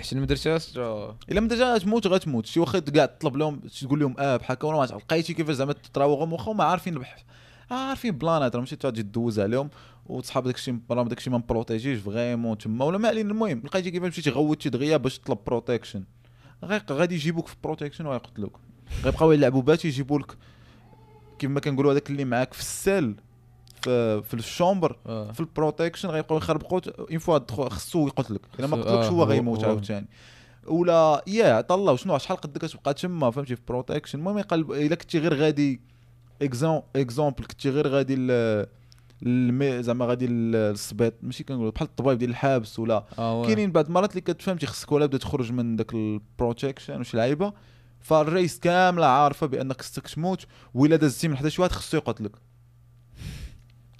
[0.00, 4.14] حتى ما درتهاش إلا ما déjà غتموت غتموت شي واخا كاع تطلب لهم تقول لهم
[4.18, 7.06] آه بحال هكا ولا ما لقيتي كيفاش زعما تراوغهم واخا هما عارفين آه
[7.70, 9.70] عارفين بلانات راه ماشي تجي دوز عليهم
[10.06, 14.30] وتصحاب داكشي راه داكشي ما مبروتيجيش vraiment تما ولا ما علينا المهم لقيتي كيفاش مشيتي
[14.30, 16.04] غوتي دغيا باش تطلب protection
[16.90, 18.60] غادي يجيبوك في protection ويقتلوك
[19.04, 20.36] غيبقاو يلعبوا but يجيبوا لك
[21.38, 23.14] كيف ما كنقولوا هذاك اللي معاك في ال cell
[23.82, 25.32] في في ال chambre آه.
[25.32, 29.64] في ال protection غيبقاو يخربقوا اون فوا خصو يقتلك إلا ما قتلكش آه، هو غيموت.
[29.64, 30.06] عاوتاني.
[30.66, 34.94] ولا يا عطا الله شنو شحال قدك كتبقى تما فهمتي في بروتكشن المهم يقلب إلا
[34.94, 35.80] كنتي غير غادي
[36.42, 38.14] اكزومبل كنتي غير غادي
[39.22, 44.10] المي زعما غادي للسبيط ماشي كنقول بحال الطبيب ديال الحبس ولا آه كاينين بعض المرات
[44.10, 47.52] اللي كتفهمتي خصك ولا بدا تخرج من داك البروتكشن وشي لعيبة
[48.00, 52.32] فالرئيس كاملة عارفة بانك خصك تموت وإلا دازتي من حدا شي واحد خصو يقتلك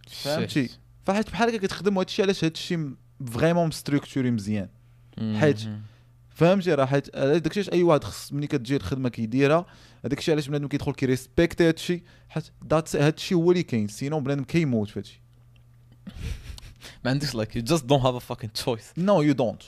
[0.08, 0.70] فهمتي؟
[1.04, 2.90] فحيت بحال هكا كتخدم وهذا الشيء علاش هذا الشيء
[3.26, 4.68] vraiment مستركتوري مزيان.
[5.40, 5.68] حيت
[6.38, 9.66] فهمتي راه حيت داك الشيء أي واحد خص ملي كتجي الخدمة كيديرها
[10.04, 14.20] هذاك الشيء علاش بنادم كيدخل كيريسبكت هذا الشيء حيت هذا الشيء هو اللي كاين sinon
[14.20, 15.20] بنادم كيموت في هذا الشيء
[17.04, 19.62] ما عندكش like you just don't have a fuckin' choice no you don't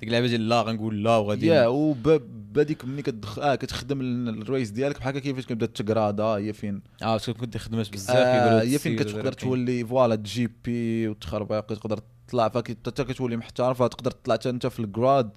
[0.00, 4.48] ديك اللعبة ديال لا غنقول لا وغادي يا وبهذيك ملي كتدخل آه كتخدم ال- ال
[4.48, 8.96] race ديالك بحال كيفاش كتبدا تكرادا هي فين؟ آه كنت خدمات بزاف آه هي فين
[8.96, 14.66] كتقدر تولي voilà جي بي وتخربق تقدر تطلع فحتى كتولي محترف فتقدر تطلع حتى انت
[14.66, 15.30] في ال grade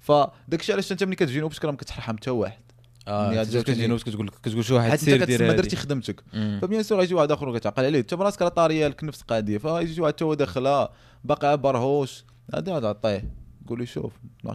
[0.00, 2.62] فداك الشيء علاش انت ملي كتجي noob راه ما كتحرحم حتى واحد.
[3.08, 5.56] آه كتجي noob كتقول كتقول شي واحد سير دير هادي.
[5.56, 6.24] درتي خدمتك.
[6.32, 9.58] ف bien sûr غيجي واحد آخر وكتعقل عليه أنت براسك راه طارية لك نفس القضية
[9.58, 10.92] فيجي واحد حتى هو داخل آه،
[11.24, 13.34] باقي برهوش هذا هذا عطيه.
[13.68, 14.12] قول لي شوف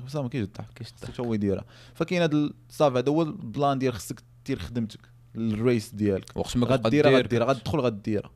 [0.08, 0.74] صافي ما كاينش الضحك.
[0.76, 1.20] كاينش الضحك.
[1.20, 5.00] هو يديرها؟ فكاين هذا صافي هذا هو ال plan ديال خصك دير خدمتك
[5.36, 6.38] ال race ديالك.
[6.38, 8.32] وقت ما غديرها دير غديرها غتدخل غديرها.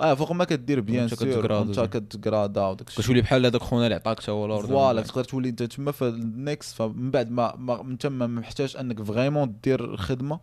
[0.00, 1.80] آه فوق ما كدير bien sûr كتقرادا.
[1.80, 3.04] وانت كتقرادا وداك الشيء.
[3.04, 5.92] كتولي بحال هذاك خونا اللي عطاك تا هو ال order voilà تقدر تولي انت تما
[5.92, 10.40] في النكس فمن بعد ما, من تما ما محتاج انك vraiment دير خدمة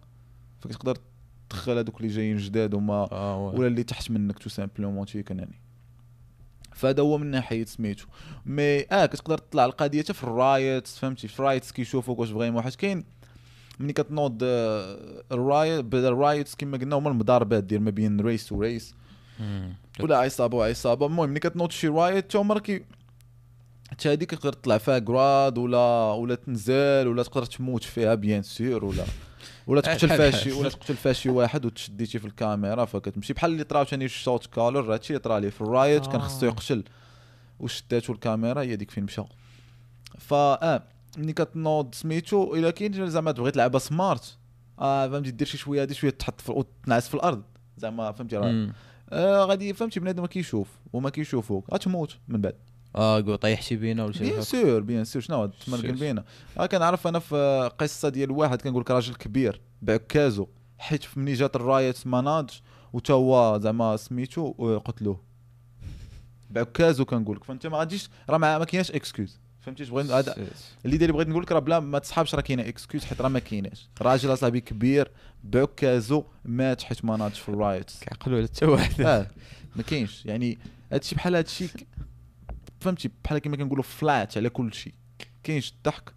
[0.62, 0.98] فكتقدر
[1.50, 5.62] تدخل هذوك اللي جايين جداد وما آه ولا اللي تحت منك tout simplement تيكن يعني.
[6.74, 8.06] فهذا هو من ناحية سميتو.
[8.45, 12.30] mais آه كتقدر تطلع القضية حتى في ال riots فهمتي؟ في ال riots كيشوفوك واش
[12.30, 13.04] vraiment حيت كاين
[13.80, 18.22] ملي كتنوض آه، ال riot بدا ال riots كما قلنا هما المضاربات ديال ما بين
[18.21, 18.95] race و race.
[20.00, 22.86] ولا عصابه وعصابه المهم ملي كتنوض شي riot تا هما راكي
[23.91, 28.86] حتى هذيك تقدر تطلع فيها grade ولا ولا تنزل ولا تقدر تموت فيها bien sûr
[28.86, 29.04] ولا
[29.67, 30.32] ولا تقتل فيها.
[30.32, 34.13] شي ولا تقتل فيها شي واحد وتشديتي في الكاميرا فكتمشي بحال اللي طرا ثاني ال
[34.13, 36.50] Shot Caller هادشي اللي طرا ليه في ال riot كان خصو آه.
[36.50, 36.84] يقتل.
[37.60, 39.21] وشداتو الكاميرا هي ديك فين مشى
[40.19, 40.36] فا
[40.76, 40.84] آه
[41.17, 44.38] ملي كتنوض سميتو إلا كاين زعما تبغي تلعبها smart
[44.80, 47.43] آه فهمتي دير شي شوية هادي شوية تحط في وتنعس في الأرض.
[47.78, 48.69] زعما فهمتي راه.
[49.10, 51.74] آه غادي فهمتي بنادم ما كيشوف وما كيشوفوك.
[51.74, 52.56] غتموت من بعد.
[52.96, 54.41] آه قول طيح شي بينا ولا شي بيان.
[54.41, 55.22] سور بيان سور.
[55.22, 55.91] شنو سير.
[55.96, 56.24] بينا؟
[56.60, 61.56] آه كنعرف أنا في قصة ديال واحد كنقول لك راجل كبير بعكازو حيت ملي جات
[61.56, 62.50] الرايت ماناج
[62.93, 65.22] وتا هو زعما سميتو آه، قتلوه.
[66.50, 67.43] بعكازو كنقول لك.
[67.43, 70.47] فانت ما غاديش راه ما ما كايناش اكسكيوز فهمتي؟ بغيت هذا.
[70.86, 72.67] اللي داير بغيت نقول لك راه بلا ما تسحبش راه كاينة.
[72.67, 73.89] اكسكيوز حيت راه ما كايناش.
[74.01, 75.12] راجل اصاحبي كبير
[75.43, 79.01] بعكازو مات حيت ما ناضش في ال riot كيعقلوا على حتى واحد.
[79.01, 79.27] آه
[79.75, 80.25] ما كاينش.
[80.25, 80.58] يعني
[80.91, 81.67] هادشي بحال هادشي
[82.80, 84.93] فهمتي؟ بحال كيما كنقولوا فلات على كل شيء
[85.43, 86.13] كاينش الضحك.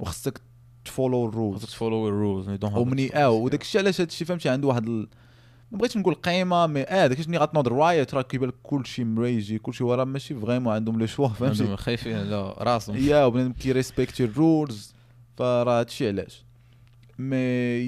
[0.00, 0.40] وخصك
[0.84, 5.06] تفولو ال rules تفولو ال rules ومني آه وداك الشيء علاش هادشي فهمتي؟ عنده واحد.
[5.72, 8.86] ما بغيتش نقول قيمة mais آه داك الشيء غتنوض ال riot راه كيبان لك كل
[8.86, 12.96] شيء مريجي كل شيء وراه ماشي vraiment عندهم le choix فهمتي؟ خايفين على راسهم.
[12.96, 14.94] yeah وبنادم كيريسبكتي ال rules
[15.36, 16.44] فراه هادشي علاش؟
[17.18, 17.36] mais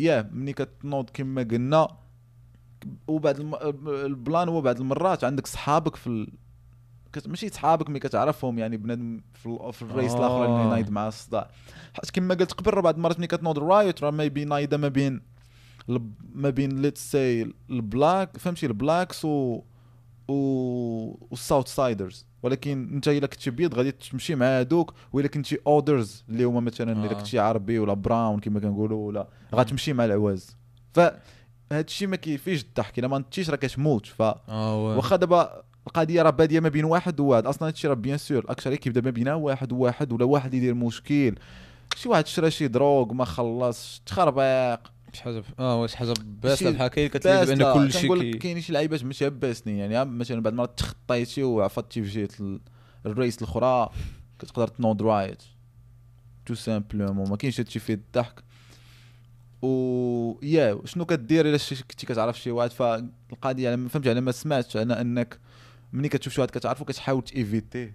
[0.03, 1.89] yeah ملي كتنوض كما قلنا
[3.09, 3.55] وبعد الم...
[3.89, 6.29] البلان هو بعد المرات عندك صحابك في ال...
[7.13, 7.29] كت...
[7.29, 9.73] ماشي صحابك mais كتعرفهم يعني بنادم في, ال...
[9.73, 10.19] في ال race آه.
[10.19, 11.51] الآخر اللي نايض مع الصداع.
[11.95, 14.89] حيت كما قلت قبل بعد المرات ملي كتنوض ال riot راه ما بين نايضه ما
[14.89, 15.36] بين
[16.35, 19.63] ما بين let's say ال black فهمتي؟ ال Blacks و
[20.29, 20.35] و
[21.31, 26.25] وال South Siders ولكن انت الا كنتي بيض غادي تمشي مع هادوك والا كنتي others
[26.29, 27.15] اللي هما مثلا الا آه.
[27.15, 30.57] كنتي عربي ولا brown كما كنقولوا ولا غتمشي مع العواز.
[30.95, 31.01] ف
[31.73, 34.07] هادشي ما كيفيش الضحك الا ما نتيش راه كتموت.
[34.07, 34.97] ف واه.
[34.97, 37.47] واخا دابا القضية راه بادية ما بين واحد وواحد.
[37.47, 41.35] أصلا هادشي راه bien sûr الاكثريه كيبدا ما بين واحد وواحد ولا واحد يدير مشكل.
[41.97, 44.96] شي واحد شرا شي drogue ما خلصش تخربيق.
[45.17, 46.15] شي حاجة آه واش حاجة
[46.55, 50.05] شي بحال كاين كتلي بأن كل شيء كنقول لك كاين شي لعيبات ماشي باسنين يعني
[50.11, 52.61] مثلا بعد ما تخطيتي وعفطتي في جهه ال-
[53.07, 53.91] ال race الأخرى
[54.39, 55.43] كتقدر تنوض riot
[56.47, 58.43] tout simplement ما كاينش هادشي فيه الضحك.
[59.63, 61.59] و yeah شنو كدير إلا
[61.91, 65.39] كنتي كتعرف شي واحد؟ فالقضية على فهمتي على ما سمعت أنا أنك
[65.93, 67.93] ملي كتشوف شي واحد كتعرفو كتحاول تيفيتي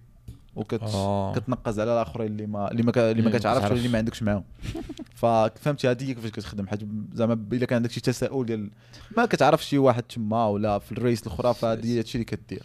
[0.56, 1.44] وكت آه.
[1.68, 3.12] على الآخرين اللي ما اللي ما.
[3.12, 3.74] اللي ما ما كتعرفش ولا.
[3.74, 4.44] اللي ما عندكش معاهم
[5.22, 6.80] ففهمتي هذه هي كيفاش كتخدم حيت
[7.14, 8.70] زعما إلا كان عندك شي تساؤل ديال
[9.18, 12.64] ما كتعرف شي واحد تما ولا في ال race الأخرى فهذه هي هادشي اللي كدير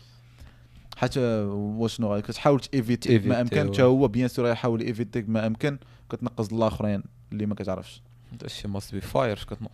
[0.96, 3.68] حتى واشنو غادي كتحاول تيفيتي ما أمكن.
[3.68, 5.78] حتى هو bien sûr يحاول يفيتي ما أمكن
[6.10, 9.70] كتنقز الاخرين اللي ما كتعرفش هادشي must be fire كتنوض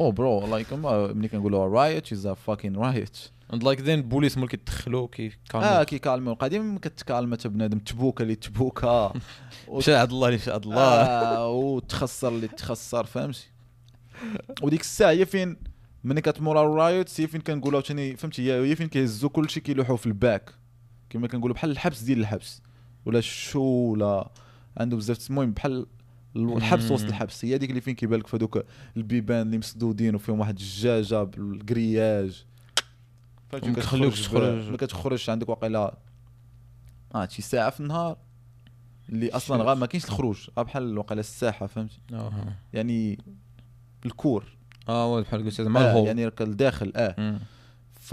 [0.00, 3.18] oh bro like ملي كنقولوا riot is fucking riot
[3.52, 8.34] and like then البوليس ملي كيدخلوا كي آه كيكالميو القديم كتكالم حتى بنادم تبوكا اللي
[8.34, 9.12] تبوكا
[9.70, 10.82] مشى عند الله اللي مشى عند الله.
[10.82, 13.46] آه وتخسر اللي تخسر فهمتي؟
[14.62, 15.56] وديك الساعة هي فين
[16.04, 20.06] ملي كتمور ال riot هي فين كنقولوا عاوتاني فهمتي؟ هي فين كيهزوا كلشي كيلوحوا في
[20.06, 20.54] ال back.
[21.10, 22.62] كما كنقولوا بحال الحبس ديال الحبس.
[23.06, 24.30] ولا ال SHU ولا
[24.76, 25.86] عنده بزاف المهم بحال
[26.36, 27.04] الحبس وسط.
[27.04, 27.44] الحبس.
[27.44, 28.64] هي هذيك اللي فين كيبان لك في هذوك
[28.96, 32.44] البيبان اللي مسدودين وفيهم واحد الدجاجه بال grillage.
[33.58, 34.70] كيخليوكش كتخرج تخرج.
[34.70, 35.98] ما كتخرجش عندك واقيلا
[37.14, 38.16] آه شي ساعة في النهار
[39.08, 39.64] اللي أصلا.
[39.64, 42.32] غا ما كاينش الخروج بحال واقيلا الساحة فهمتي؟ آه
[42.72, 43.18] يعني
[44.06, 44.44] ال cour.
[44.88, 46.06] آه بحال قلت زعما آه ال hole.
[46.06, 47.14] يعني راك الداخل آه.
[47.18, 47.38] مم.
[48.00, 48.12] ف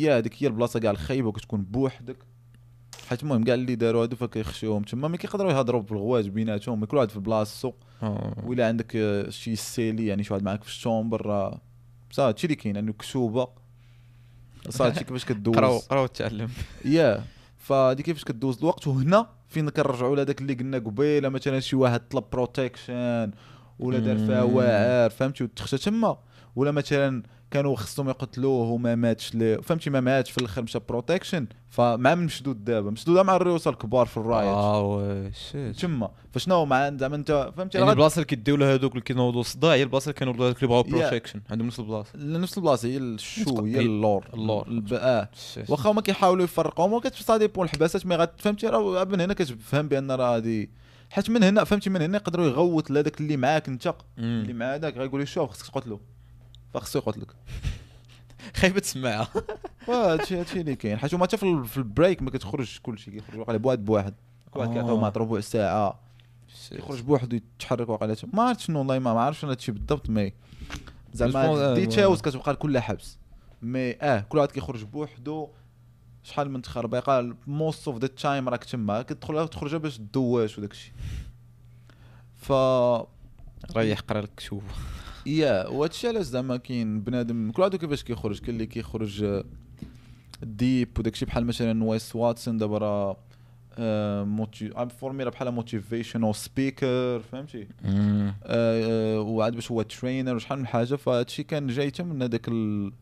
[0.00, 2.16] yeah هذيك هي البلاصة كاع الخايبة وكتكون بوحدك.
[3.08, 7.10] حيت المهم كاع اللي داروا هادو فكيخشيوهم تما ما كيقدروا يهضروا بالغوات بيناتهم كل واحد
[7.10, 7.72] في بلاصتو.
[8.02, 8.34] آه.
[8.44, 11.50] ولا عندك آه، شي celly يعني شي واحد معاك في ال chambre
[12.10, 13.48] صافي هادشي اللي كاين يعني كشوبه
[14.80, 15.86] هادشي كيفاش قراو كدوز.
[15.86, 16.48] قراو تعلم
[16.84, 17.24] yeah.
[17.58, 22.24] فهادي كيفاش كدوز؟ الوقت وهنا فين كنرجعوا لهذاك اللي قلنا قبيلة مثلا شي واحد طلب
[22.32, 23.30] protection
[23.78, 24.42] ولا دار فيها.
[24.42, 26.18] واعر فهمتي؟ وتخشى تما.
[26.56, 31.46] ولا مثلا كانوا خصهم يقتلوه وما ماتش لي فهمتي ما ماتش في الآخر مشى protection
[31.68, 32.90] فمع مشدود دابا.
[32.90, 34.48] مشدود مع الرؤوس الكبار في ال riot.
[34.48, 35.76] oh shit.
[35.76, 36.10] تما.
[36.32, 39.82] فشنو مع زعما انت فهمتي يعني البلاصة اللي كيديو لها هذوك اللي كينوضوا صداع هي
[39.82, 40.82] البلاصة اللي كانوا هذوك اللي بغاو.
[40.82, 42.10] protection عندهم نفس البلاصة.
[42.16, 44.24] نفس البلاصة هي ال SHU هي اللور.
[44.34, 44.84] اللور.
[44.92, 45.28] آه.
[45.68, 50.10] واخا هما كيحاولوا يفرقوهم وكتف صادي bon الحباسات mais فهمتي راه من هنا كتفهم بأن
[50.10, 50.70] راه هادي
[51.10, 53.94] حيت من هنا فهمتي من هنا يقدروا يغوت لهذاك اللي معاك أنت.
[54.18, 56.00] اللي مع هذاك غايقول لي شوف خصك تقتلو.
[56.74, 57.26] فخصو يقتلك
[58.56, 59.28] خايبه تسمعها
[59.88, 60.98] وهادشي هادشي اللي كاين.
[60.98, 64.14] حيت هما حتى في ال- في ال break ما كتخرجش كلشي كيخرج واقيلا بواحد بواحد.
[64.50, 64.74] كل واحد آه.
[64.74, 66.00] كيعطيو معط ربع ساعة.
[66.70, 70.32] كيخرج بوحدو يتحرك واقيلا ما عرفت شنو والله ما عرفتش أنا هادشي بالضبط mais
[71.12, 73.18] زعما pense- آه، ديتاوز كتبقى كلها حبس.
[73.62, 75.48] mais آه كل واحد كيخرج بوحدو.
[76.22, 79.02] شحال من تخربيقه most of the time راك تما.
[79.02, 80.92] كتدخل تخرج باش تدواش وداك الشيء
[82.36, 84.62] ف راه يحقر لك شوف.
[85.26, 89.44] يا وهادشي علاش زعما كاين بنادم كل واحد كيفاش كيخرج كاين اللي كيخرج آه،
[90.42, 93.16] deep وداكشي بحال مثلا Wes Watson دابا راه
[93.78, 100.34] آه، موتي ام فورمي راه بحال motivational speaker فهمتي؟ آه، آه، وعاد باش هو trainer
[100.34, 102.92] وشحال من حاجة فهادشي كان جاي حتى من هذاك ال...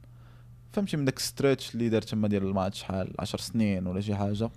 [0.72, 4.14] فهمتي من داك stretch اللي دار تما ديال ما عرفت شحال 10 سنين ولا شي
[4.14, 4.50] حاجة.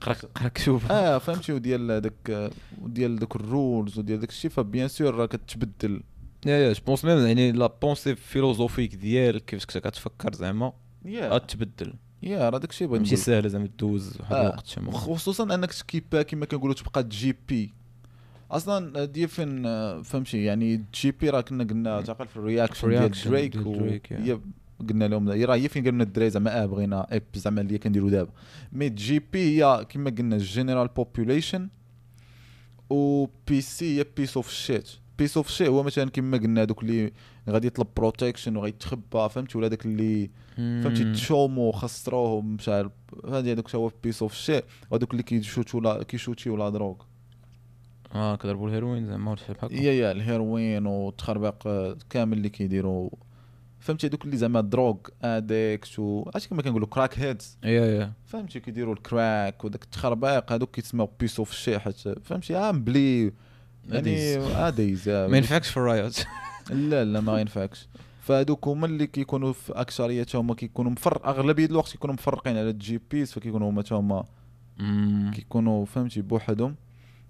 [0.00, 0.92] قرأك قرأك شوف.
[0.92, 2.50] آه فهمتي وديال داك
[2.82, 6.02] وديال دوك ال rules وديال داك الشيء ف bien sûr راه كتبدل.
[6.46, 10.72] yeah yeah je pense même يعني la pensée philosophique ديالك كيفاش كنت كتفكر زعما
[11.04, 13.16] yeah غتبدل yeah راه داك الشيء بغيت ماشي.
[13.16, 14.40] ساهله زعما دوز واحد آه.
[14.42, 17.72] الوقت تما خصوصا أنك تكيبا كما كنقولوا تبقى GP
[18.50, 23.10] أصلا دي فين آه، فهمتي يعني GP راه كنا قلنا تعقل في ال reaction ديال
[23.10, 24.38] دريك و-
[24.90, 28.10] قلنا لهم راه هي فين قال لنا الدراري زعما آه بغينا اب زعما اللي كنديروا
[28.10, 28.30] دابا.
[28.72, 31.68] mais GP هي كما قلنا ال general population
[32.90, 37.12] و PC هي piece of shit piece of shit هو مثلا كما قلنا دوك اللي
[37.48, 42.92] غادي يطلب protection وغيتخبى فهمتي؟ ولا داك اللي فهمتي؟ chomo خسروهم مش عارف.
[43.24, 46.96] هادي هذوك هو piece of shit وهذوك اللي كيشوتوا لا كيشوتيو la drogue.
[48.14, 53.10] آه كضربوا الهيروين زعما ولا شي بحال yeah yeah الهيروين والتخربيق آه، كامل اللي كيديروا
[53.80, 58.12] فهمتي؟ هذوك اللي زعما drug addict و عرفتي كما كنقولوا crackheads yeah yeah.
[58.26, 63.32] فهمتي؟ كيديروا ال crack وداك التخربيق هذوك كيتسموا piece of shit حتى فهمتي؟ عام بلي
[63.88, 63.98] يعني
[64.68, 65.08] أديز.
[65.08, 66.16] ما ينفعكش في ال riot
[66.70, 67.88] لا لا ما ينفعكش.
[68.22, 73.00] فهذوك هما اللي كيكونوا في اكثريتهم هما كيكونوا مفرق أغلبية الوقت كيكونوا مفرقين على ال
[73.10, 74.24] GPs فكيكونوا هما تا هما
[75.34, 76.74] كيكونوا فهمتي بوحدهم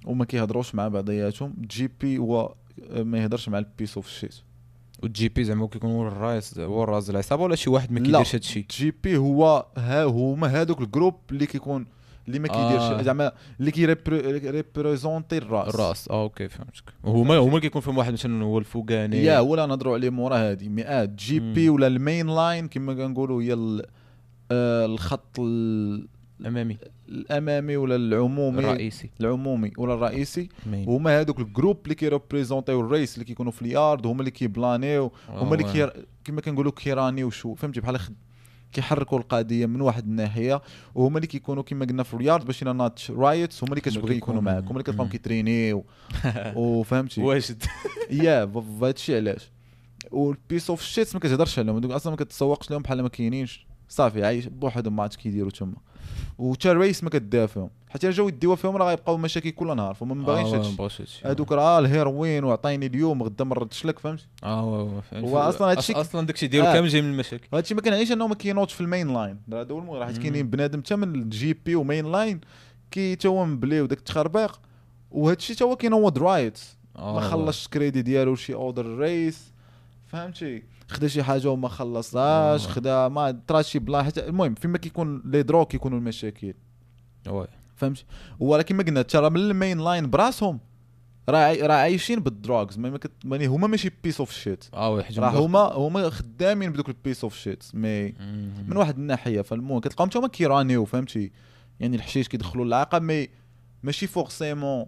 [0.07, 1.55] وما كيهضروش مع بعضياتهم.
[1.61, 2.55] GP هو
[2.97, 4.35] ما يهضرش مع ال piece of shit
[5.03, 8.01] وال GP زعما كيكون هو الرايس هو الراس العصابة ولا شي واحد ما.
[8.01, 11.87] كيديرش هادشي؟ GP هو ها هما هذوك ال group اللي كيكون
[12.29, 13.05] اللي ما كيديرش.
[13.05, 13.71] زعما اللي
[14.41, 19.25] كيريبريزونتي الراس الراس آه OK فهمتك هما هما اللي كيكون فيهم واحد مثلا هو الفوقاني
[19.25, 21.40] يا ولا نهضروا عليه مورا هادي مئات G.
[21.40, 23.83] P ولا ال main line كما كنقولوا هي ال-
[24.53, 26.09] الخط ال-
[26.41, 26.77] الامامي
[27.09, 30.49] الامامي ولا العمومي الرئيسي العمومي ولا الرئيسي.
[30.73, 35.12] هما هذوك ال group اللي كيريبريزونتيو ال race اللي كيكونوا في اليارد هما اللي كيبلانيو
[35.29, 36.07] هما اللي كير...
[36.25, 38.14] كما كنقولوا كيرانيو شو فهمتي بحال خد...
[38.72, 40.62] كيحركوا القضية من واحد الناحية
[40.94, 44.42] وهما اللي كيكونوا كما قلنا في اليارد باش إلا ناض riots هما اللي كتبغي يكونوا
[44.42, 45.09] معاك هما اللي كتلقاهم.
[45.09, 45.85] كيترينيو.
[46.57, 47.62] وفهمتي واجد.
[48.11, 48.46] yeah
[48.81, 49.50] فهادشي علاش؟
[50.11, 53.66] وال piece of shits ما كتهضرش عليهم هذوك أصلا ما كتسوقش لهم بحال ما كاينينش.
[53.88, 55.76] صافي عايش بوحدهم ما عرفتش كيديروا تما.
[56.38, 57.70] وتا ال race ما كدافعهم.
[57.90, 60.48] حتى إلا جاو يديوها فيهم راه غيبقاو مشاكل كل نهار فما ما باغينش
[60.81, 61.05] آه، هادشي.
[61.24, 65.92] هذوك راه الهيروين وعطيني اليوم غدا ما ردش لك فهمتي آه هو هو أصلاً هادشي-
[65.92, 66.72] أصلا داكشي ديالو آه.
[66.72, 67.48] كامل جاي من المشاكل.
[67.55, 69.40] هادشي ما كنعنيش انه ما كينوضش في ال main line.
[69.53, 70.18] هذا هو المهم حيت.
[70.18, 72.40] كاينين بنادم حتى من ال GP و main line
[72.90, 74.61] كي تا هو مبلي وداك التخربيق
[75.11, 76.59] وهادشي تا هو كينوض riot
[76.96, 79.53] آه، ما خلصش الكريدي ديالو شي other race
[80.07, 82.70] فهمتي؟ خدا شي حاجة وما خلصهاش آه.
[82.70, 86.55] خدا ما طرا شي plan حتى المهم فيما كيكون les drogues كيكونوا المشاكل.
[87.29, 87.46] oui.
[87.79, 88.05] فهمتي
[88.41, 90.61] ولكن ما قلنا ترى من ال main line براسهم
[91.29, 95.31] راه راه عايشين بال drugs ما كت- money هما ماشي piece of shit آه راه.
[95.47, 98.09] هما هما خدامين بدوك ال piece of shit mais.
[98.69, 101.31] من واحد الناحية فالمهم كتلقاهم هما كيرانيو فهمتي
[101.81, 103.29] يعني الحشيش كيدخلوا العاقه mais
[103.83, 104.87] ماشي forcément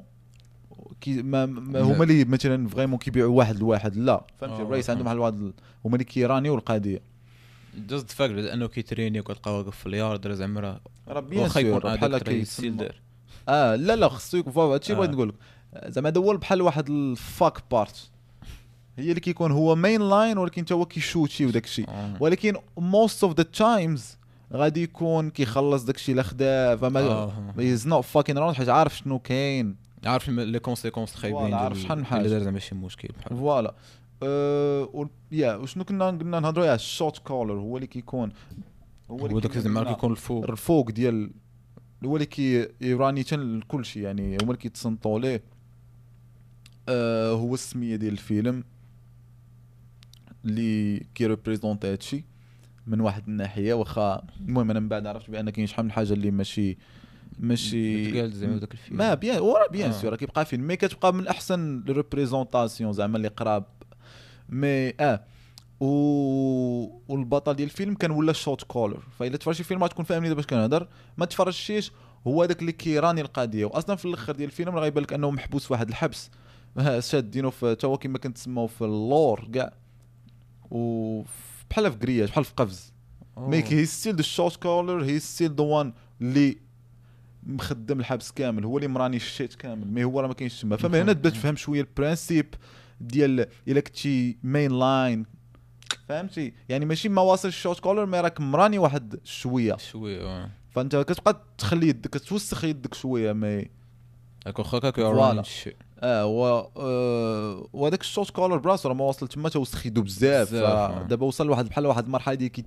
[1.00, 1.80] كي ما, ما.
[1.80, 5.04] هما اللي مثلا vraiment كيبيعوا واحد لواحد لا فهمتي آه، الرئيس عندهم.
[5.04, 5.52] بحال واحد ال-
[5.84, 7.00] هما اللي كيرانيو القضية
[7.88, 10.80] just fact أنه كيتريني وكتلقاه واقف في اليارد راه زعما
[11.18, 12.90] bien واخا يكون بحال هكا
[13.48, 14.96] آه لا لا خصو يكون voilà هادشي آه.
[14.96, 15.34] بغيت نقول لك
[15.86, 18.10] زعما هذا هو بحال واحد ال fucked part.
[18.98, 22.16] هي اللي كيكون هو main line ولكن تا هو كيشوتي وداك الشيء آه.
[22.20, 24.18] ولكن most of the times
[24.52, 27.54] غادي يكون كيخلص داك الشيء خدا فما آه.
[27.58, 29.76] he's not fucking around حيت عارف شنو كاين.
[30.06, 32.28] عارف les conséquences خايبين voilà، عارف شحال من حاجة.
[32.28, 33.36] دار زعما شي مشكل بحال.
[33.36, 33.74] voilà.
[34.22, 38.32] أه yeah وشنو كنا قلنا نهضروا على ال shot caller هو اللي كيكون
[39.10, 40.50] هو اللي زعما قلنا كيكون الفوق.
[40.50, 41.30] الفوق ديال
[42.04, 45.42] هو اللي كي يراني حتى كل شيء يعني هما اللي كيتصنتوا ليه
[46.88, 48.64] أه هو السمية ديال الفيلم
[50.44, 52.24] اللي كيريبريزونتي هادشي
[52.86, 56.30] من واحد الناحية واخا المهم أنا من بعد عرفت بأن كاين شحال من حاجة اللي
[56.30, 56.78] ماشي
[57.38, 58.98] ماشي تقال زعما داك الفيلم.
[58.98, 59.92] mais bien وراه bien آه.
[59.92, 63.64] sûr راه كيبقى فيلم mais كتبقى من أحسن représentations زعما اللي قراب.
[64.48, 65.24] mais آه.
[65.80, 65.86] و...
[67.08, 71.26] والبطل ديال الفيلم كان ولا shot caller فاذا تفرجتي فيلم غتكون فاهمني دابا كنهضر ما
[71.26, 71.92] تفرجتيش
[72.26, 75.66] هو هذاك اللي كيراني القضية واصلا في الأخر ديال الفيلم راه غيبان لك أنه محبوس
[75.66, 76.30] في واحد الحبس.
[76.98, 79.72] شادينو في تا هو كما كنتسموا في اللور كاع.
[80.70, 81.22] و
[81.70, 82.92] بحال في grillage بحال في قفص.
[83.36, 86.56] mais he's still the shot caller he's still the one اللي
[87.42, 88.64] مخدم الحبس كامل.
[88.64, 90.76] هو اللي مراني ال shit كامل mais هو راه ما كاينش تما.
[90.76, 92.54] فمن هنا تبدأ تفهم شوية ال principe
[93.00, 95.26] ديال إلا كنتي main line
[96.10, 99.76] فهمتي؟ يعني ماشي ما واصل ال shot caller mais راك مراني واحد شوية.
[99.76, 100.50] شوية.
[100.70, 103.66] فأنت كتبقى تخلي يدك كتوسخ يدك شوية mais.
[104.46, 105.42] هاك واخا كاك voilà.
[106.02, 110.54] آه و آه، وهذاك ال shot caller براسو راه ما وصل تما توسخ يدو بزاف.
[110.54, 111.02] آه.
[111.02, 112.64] دابا وصل لواحد بحال واحد المرحلة ديال كي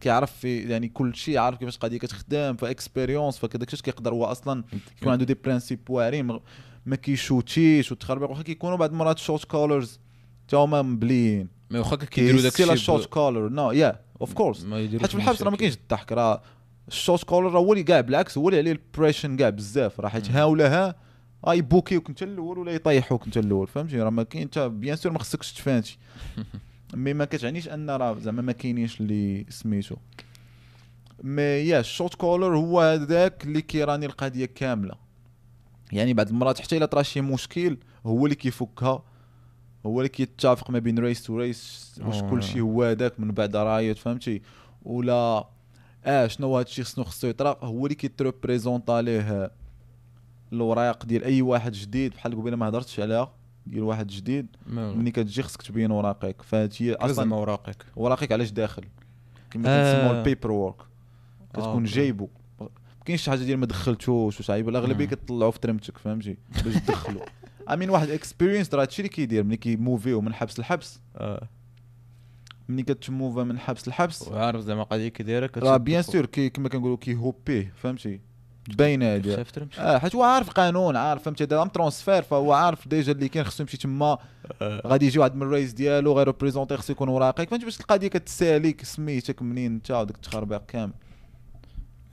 [0.00, 4.24] كيعرف في يعني كل شيء عارف كيفاش القضية كتخدم ف expérience فكذاك الشيء كيقدر هو
[4.24, 4.64] أصلا
[5.00, 6.40] يكون عنده des principes واعرين
[6.86, 10.00] ما- كيشوتيش وتخربيق واخا كيكونوا بعض المرات shot callers
[10.54, 15.14] هما مبليين mais واخا كيديروا داك الشيء shot caller no yeah of course حيت في
[15.14, 15.56] الحبس راه ما.
[15.56, 16.12] كاينش الضحك.
[16.12, 16.42] راه
[16.88, 20.00] ال shot caller هو اللي كاع بالعكس هو اللي عليه ال pression كاع بزاف.
[20.00, 20.94] راه حيت ها ولا ها
[21.46, 23.66] آه يبوكيوك أنت الأول ولا يطيحوك أنت الأول.
[23.66, 25.98] فهمتي؟ راه ما كاين انت bien sûr ما خصكش تفانتي.
[26.94, 29.96] mais ما كتعنيش أن راه زعما ما كاينينش اللي سميتو.
[31.22, 34.94] mais yeah ال shot caller هو هذاك اللي كيراني القضية كاملة.
[35.92, 37.76] يعني بعض المرات حتى إلا طرا شي مشكل
[38.06, 39.02] هو اللي كيفكها.
[39.86, 42.30] هو اللي كيتفق ما بين race to race واش أوه.
[42.30, 44.42] كل شيء هو هذاك من بعد right فهمتي؟
[44.82, 45.48] ولا
[46.04, 49.50] آه شنو هذا الشيء خصو خصو يطرا هو اللي كيتريبريزونطا ليه
[50.52, 53.32] الوراق ديال أي واحد جديد بحال قبيلة ما هضرتش عليها
[53.66, 56.42] ديال واحد جديد ملي كتجي خصك تبين وراقك.
[56.42, 57.86] فهادشي أصلا أصلا ما وراقك.
[57.96, 58.82] وراقك علاش داخل؟
[59.50, 59.94] كما آه.
[59.94, 60.86] كنسموه ال paperwork آه،
[61.52, 61.84] كتكون OK.
[61.84, 62.28] جايبو.
[62.60, 62.68] ما
[63.04, 64.68] كاينش شي حاجة ديال ما دخلتوش وش عيب.
[64.68, 65.10] الأغلبية مم.
[65.10, 67.22] كتطلعوا في ترمتك فهمتي؟ باش تدخلوا
[67.72, 71.00] I mean واحد experience راه هادشي اللي كيدير ملي كيموفيو من حبس لحبس.
[71.16, 71.48] آه.
[72.68, 74.28] ملي كتموفا من حبس لحبس.
[74.28, 78.20] وعارف زعما قضية كي دايره راه bien sûr كما كنقولوا كيهوبيه فهمتي؟
[78.68, 79.34] باينه هادي.
[79.78, 83.62] آه حيت هو عارف قانون عارف فهمتي؟ هذا transfert فهو عارف déjà اللي كاين خصو
[83.62, 84.18] يمشي تما.
[84.62, 88.84] غادي يجي واحد من ال race ديالو غيريبريزونتي خصو يكون وراقك فهمتي؟ باش القضية كتساليك
[88.84, 90.92] سميتك منين انت وداك التخربيق كامل.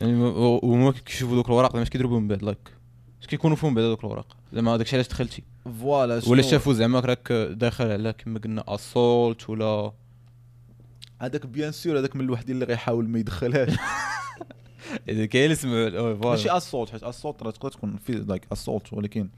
[0.02, 2.77] يعني و- وهما كيشوفوا دوك الوراق زعما اش كيضربوا من بعد like
[3.22, 5.44] اش كيكونوا فيهم بعد دوك الوراق زعما داكشي علاش دخلتي
[5.82, 9.92] فوالا ولا شافوا زعما راك داخل على كما قلنا اسولت ولا
[11.22, 13.74] هذاك بيان سور هذاك من الوحدين اللي غيحاول ما يدخلهاش
[15.10, 15.56] اذا كاين
[16.24, 19.30] ماشي اسولت حيت اسولت راه تقدر تكون في لايك اسولت ولكن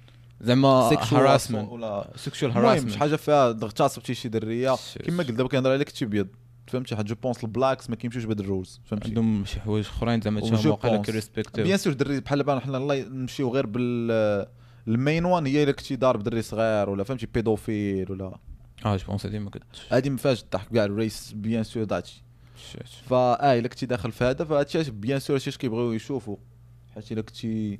[0.42, 4.76] زعما هراسمنت ولا سيكشوال المهم شي هراسمنت حاجة فيها اغتصبتي شي دريه
[5.06, 6.28] كما قلت دابا كنهضر عليك كنتي بيض
[6.70, 10.42] فهمتي؟ حيت جو بونس البلاكس ما كيمشيوش بهاد الرولز فهمتي؟ عندهم شي حوايج أخرين زعما
[10.42, 11.06] تما واقيلا بونس.
[11.06, 14.48] كيريسبكتيو بيان سور دري بحال دابا حنا الله نمشيو غير بال
[14.88, 18.38] المين وان هي إلا كنتي ضارب دري صغير ولا فهمتي بيدوفيل ولا.
[18.86, 19.82] آه جو بونس هادي ما كنتش.
[19.92, 22.24] هادي ما فيهاش الضحك كاع الريس بيان سور داتشي
[22.72, 22.88] شات.
[23.10, 26.38] فاه إلا كنتي داخل في هذا فهادشي بيان سور هادشي كيبغيو يشوفوا
[26.96, 27.80] حيت إلا كنتي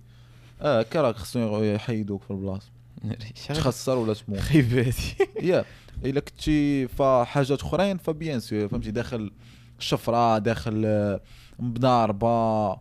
[0.62, 2.72] آه كراك خصهم يحيدوك في البلاصة.
[3.48, 4.40] تخسر ولا تموت.
[4.40, 5.66] خيباتي يا
[6.06, 9.32] إلا كنتي فحاجات أخرين فبيان سور فهمتي داخل
[9.80, 11.22] شفره داخل آه،
[11.60, 12.72] مضاربة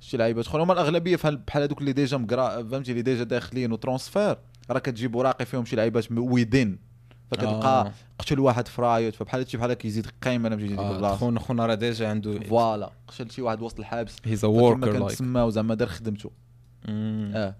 [0.00, 3.72] شي لعيبات أخرى هما الأغلبية بحال بحال هذوك اللي ديجا مقرا فهمتي اللي ديجا داخلين
[3.72, 4.36] وترونسفير
[4.70, 6.78] راه كتجيب وراقي فيهم شي لعيبات ويدين
[7.30, 7.92] فتلقى آه.
[8.18, 11.16] قتل واحد في رايوت فبحال هادشي بحال كيزيد قيمه أنا يجي آه، البلاصة.
[11.16, 14.16] خونا خونا راه ديجا عنده فوالا قتل شي واحد وسط الحبس.
[14.24, 16.30] هيز ا وركر لايك كنتسماو زعما دار خدمته
[16.88, 17.54] آه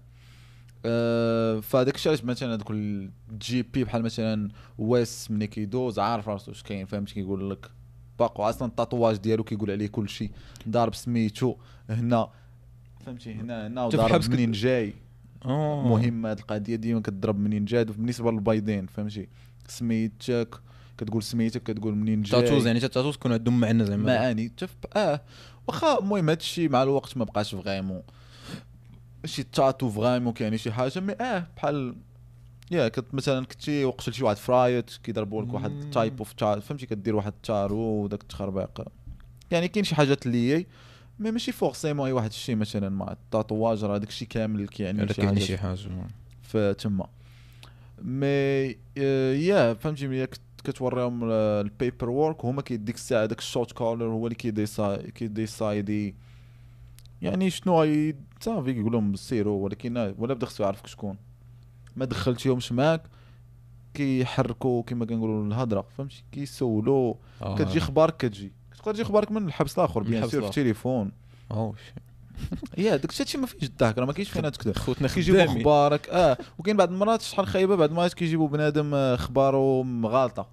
[1.57, 6.51] آه، فهذاك الشيء علاش مثلا هذوك الجي بي بحال مثلا واس ملي كيدوز عارف راسو
[6.51, 7.71] اش كاين فهمت كيقول لك؟
[8.19, 10.31] باقو أصلا التاتواج ديالو كيقول عليه كل شيء
[10.69, 11.55] ضارب سميتو
[11.89, 12.29] هنا
[13.05, 14.93] فهمتي؟ هنا هنا وضارب منين جاي.
[15.45, 15.87] آه.
[15.87, 19.27] مهم هاد القضية ديما كتضرب منين جا بالنسبة للبيضين فهمتي؟
[19.67, 20.55] سميتك
[20.97, 22.41] كتقول سميتك كتقول منين جاي.
[22.41, 24.17] تاتوز يعني حتى تاتوز كون عندهم معنى زعما.
[24.17, 24.51] معاني
[24.95, 25.21] آه.
[25.67, 28.01] واخا المهم هذا الشيء مع الوقت ما بقاش فريمون.
[29.25, 31.95] شي تاتو فريمون كاين شي حاجة مي آه بحال
[32.71, 35.89] يا كنت مثلا كنتي وقتل شي واحد فرايت كيضربوا لك واحد.
[35.93, 38.85] تايب اوف فهمتي؟ كدير واحد التارو وداك التخربيق.
[39.51, 40.65] يعني كاين شي حاجات اللي هي
[41.19, 45.13] mais ماشي forcément اي واحد الشيء مثلا مع ال tatouage راه داك الشيء كامل كيعني
[45.13, 45.79] شي حاجة شي حاجة.
[46.41, 47.07] في تما
[48.01, 48.27] mais
[48.97, 54.05] آه، yeah فهمتي؟ ملي كت- كتوريهم ال paperwork هما كيديك الساعة داك ال shot caller
[54.05, 56.15] هو اللي كي deci- كي decideي
[57.21, 57.83] يعني شنو
[58.41, 61.17] صافي كيقول لهم سيروا ولكن ولا بدا خصو يعرفك شكون.
[61.95, 63.01] ما دخلتيهمش معاك
[63.93, 67.55] كيحركوا كما كنقولوا الهضره فهمتي؟ كيسولوا آه.
[67.55, 68.51] كتجي أخبارك كتجي.
[68.77, 70.47] تقدر تجي أخبارك من الحبس الآخر bien sûr في.
[70.47, 71.11] التليفون
[71.51, 71.73] اوه.
[72.77, 74.77] yeah داك الشيء ما فيهش الضحك راه ما كاينش فين تكذب.
[74.77, 76.37] خوتنا كيجيبوا أخبارك آه.
[76.57, 80.47] وكاين بعض المرات شحال خايبة بعض المرات كيجيبوا بنادم آه، اخباره مغالطه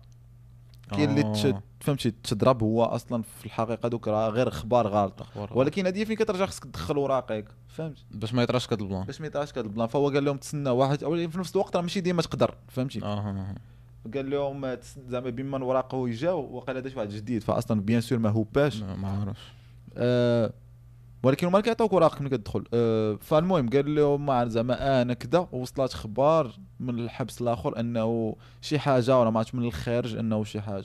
[0.97, 1.63] كاين اللي آه.
[1.81, 5.23] فهمتي تضرب هو أصلا في الحقيقة دوك راه غير أخبار غالطة.
[5.23, 5.59] أخبار.
[5.59, 9.05] ولكن هذه فين كترجع خصك تدخل وراقك فهمت باش ما يطراش كهاد ال plan.
[9.05, 9.87] باش ما يطراش كهاد ال plan.
[9.87, 13.01] فهو قال لهم تسنى واحد أو في نفس الوقت راه ماشي ديما تقدر فهمتي؟
[14.15, 17.43] قال لهم آه، تس- زعما بما الوراق يجاو وقال هذا شي واحد جديد.
[17.43, 19.53] فاصلا بيان سور ما هوباش ما ما عارفش
[19.97, 20.53] آه
[21.23, 22.65] ولكن هما كيعطيوك وراقك ملي كتدخل.
[22.75, 29.19] آه فالمهم قال لهم زعما أنا كذا وصلت أخبار من الحبس الآخر أنه شي حاجة
[29.19, 30.85] ولا ما عرفتش من الخارج أنه شي حاجة.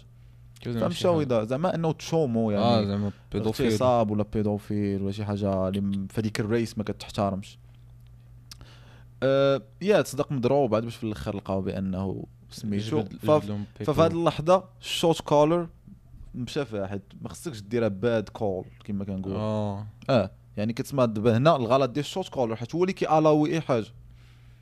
[0.63, 5.67] فمشاو؟ إذا- زعما أنه تشومو آه يعني زعما بيدوفيل اغتصاب ولا بيدوفيل ولا شي حاجة
[5.67, 7.57] اللي في هذيك الريس ما كتحترمش.
[9.23, 13.03] آه يا تصدق مضروب بعد باش في الآخر لقاو بأنه سميتو.
[13.85, 15.67] ففي هذه اللحظة ال shot caller
[16.35, 19.87] مشى فاحد ما خصكش ديرها bad call كما كنقول آه.
[20.09, 23.53] آه يعني كتسمى دابا هنا الغلط ديال ال shot caller حيت هو اللي كي allowي
[23.53, 23.85] أي حاجة.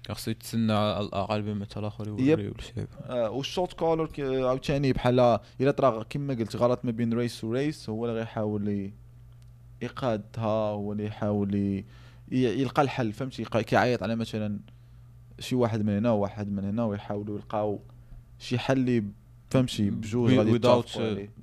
[0.07, 2.07] خاصو يتسنى على الأقل بما حتى الآخر.
[2.07, 4.09] يوري ولا شي آه و ال shot caller
[4.47, 5.19] عاوتاني بحال
[5.61, 8.91] إلا طرا كما قلت غلط ما بين race و race هو اللي غيحاول
[9.81, 11.83] يقادها هو اللي يحاول
[12.31, 14.59] يلقى الحل فهمتي؟ كيعيط على مثلا
[15.39, 17.79] شي واحد من هنا وواحد من هنا ويحاولوا يلقاو
[18.39, 19.03] شي حل اللي
[19.51, 20.85] فهمتي بجوج غادي without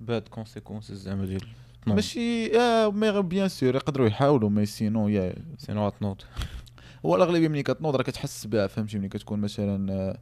[0.08, 1.42] bad consequences زعما ديال
[1.86, 6.16] ماشي آه mais bien sûr يقدروا يحاولوا mais sinon yeah sinon غتنوض
[7.06, 10.18] هو الأغلبية ملي كتنوض راه كتحس بها فهمتي؟ ملي كتكون مثلا آه،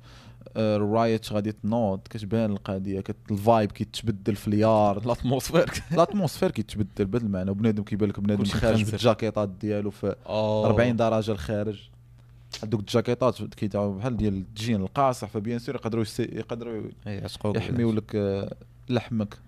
[0.56, 4.98] آه، ال riot غادي تنوض كتبان القضية كت ال vibe كيتبدل في اليار.
[5.06, 7.50] ال atmosphère ال atmosphère كيتبدل بهذا المعنى.
[7.50, 8.90] وبنادم كيبان لك بنادم خارج.
[8.90, 11.90] بالجاكيطات ديالو في آه 40 درجة الخارج.
[12.64, 18.56] هذوك الجاكيطات كيتعاو بحال ديال الجين القاصح فبيان سور يقدروا يقدروا يعشقوك يحميو لك آه،
[18.88, 19.38] لحمك.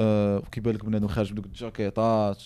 [0.00, 2.42] آه، كيبان لك بنادم خارج بدوك الجاكيطات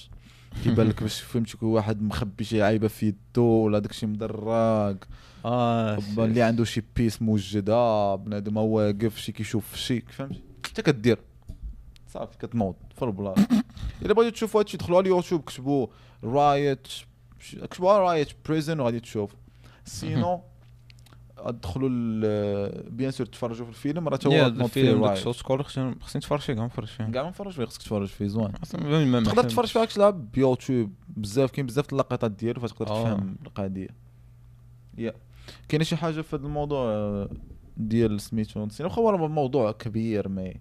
[0.64, 5.06] كيبان لك باش فهمتي كل واحد مخبي شي عيبه في يدو ولا داكشي مدراك
[5.44, 11.18] آه اللي عنده شي بيس موجدة بنادم هو واقف شي كيشوف شي فهمتي؟ انت كدير.
[12.08, 13.46] صافي كتنوض في البلاصة.
[14.02, 15.86] إلا بغيتو تشوفوا هادشي دخلوا على اليوتيوب كتبوا
[16.24, 16.88] رايت
[17.70, 19.30] كتبوا رايت بريزن وغادي تشوف.
[19.86, 20.42] سينو
[21.38, 21.88] أدخلوا
[22.88, 26.52] بيان سور تفرجوا في الفيلم راه هو فيه الفيلم داك رايت كول خصني نتفرج فيه
[26.52, 27.04] كاع نتفرج فيه.
[27.04, 28.52] كاع ما نفرج فيه خصك تفرج فيه زوين.
[28.52, 29.42] تقدر.
[29.42, 33.04] تفرج فيه هاك بيوتيوب بزاف كاين بزاف اللقطات ديالو فتقدر آه.
[33.04, 33.88] تفهم القضية.
[34.98, 35.12] يا.
[35.68, 37.28] كاين شي حاجة في هذا الموضوع آه،
[37.76, 40.54] ديال سميتو نسينا واخا هو موضوع كبير مي.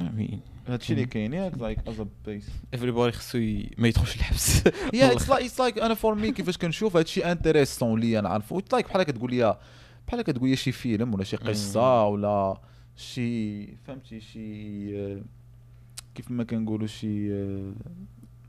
[0.00, 0.40] آمين.
[0.68, 2.46] هادشي اللي كاين؟ ياك لايك از بيس
[2.76, 3.38] everybody خصو
[3.78, 8.00] ما يدخلش الحبس يا اتس لايك اتس لايك أنا فور مي كيفاش كنشوف هادشي انتريسون
[8.00, 9.58] ليا نعرفو اتس لايك بحال كتقول لي
[10.06, 12.60] بحال كتقول لي شي فيلم ولا شي قصة ولا
[12.96, 15.22] شي فهمتي شي آه،
[16.14, 17.72] كيف ما كنقولوا شي آه،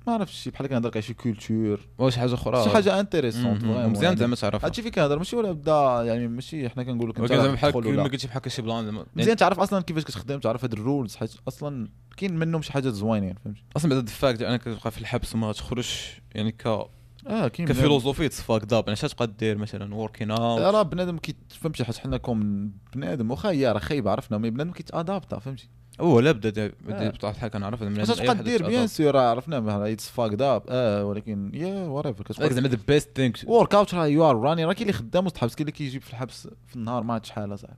[0.08, 2.64] ما عرفتش شي بحال كنهضر على شي كولتور واش حاجة أخرى.
[2.64, 6.84] شي حاجة انتريسونت مزيان زعما تعرف هادشي فين كنهضر؟ ماشي ولا بدا يعني ماشي حنا
[6.84, 10.04] كنقول لك ولكن زعما بحال ما قلتي بحال شي بلان يعني مزيان تعرف أصلا كيفاش
[10.04, 11.88] كتخدم تعرف هاد الرولز حيت أصلا
[12.18, 15.52] كاين منهم شي حاجات زوينين فهمتي؟ أصلا بعد ال fact أنا كتبقى في الحبس وما
[15.52, 19.96] تخرجش يعني ك آه كاين ك philosophie it's fucked up يعني اش تبقى دير مثلا
[19.96, 24.38] working out راه بنادم كي فهمتي حيت حنا comme بنادم واخا هي راه خايبة عرفنا
[24.38, 25.70] mais بنادم كيتأدابتا فهمتي؟
[26.02, 26.74] هو لا بدا دا-.
[26.88, 28.64] بدا كنعرف هذا من اش يتأداب.
[28.64, 33.34] bien sûr عرفنا it's fucked up آه ولكن yeah whatever كتبقى زعما the best thing
[33.46, 36.02] work out راه you are راني راه كاين اللي خدام وسط الحبس كاين اللي كيجيب
[36.02, 37.78] في الحبس في النهار ما شحال صاحبي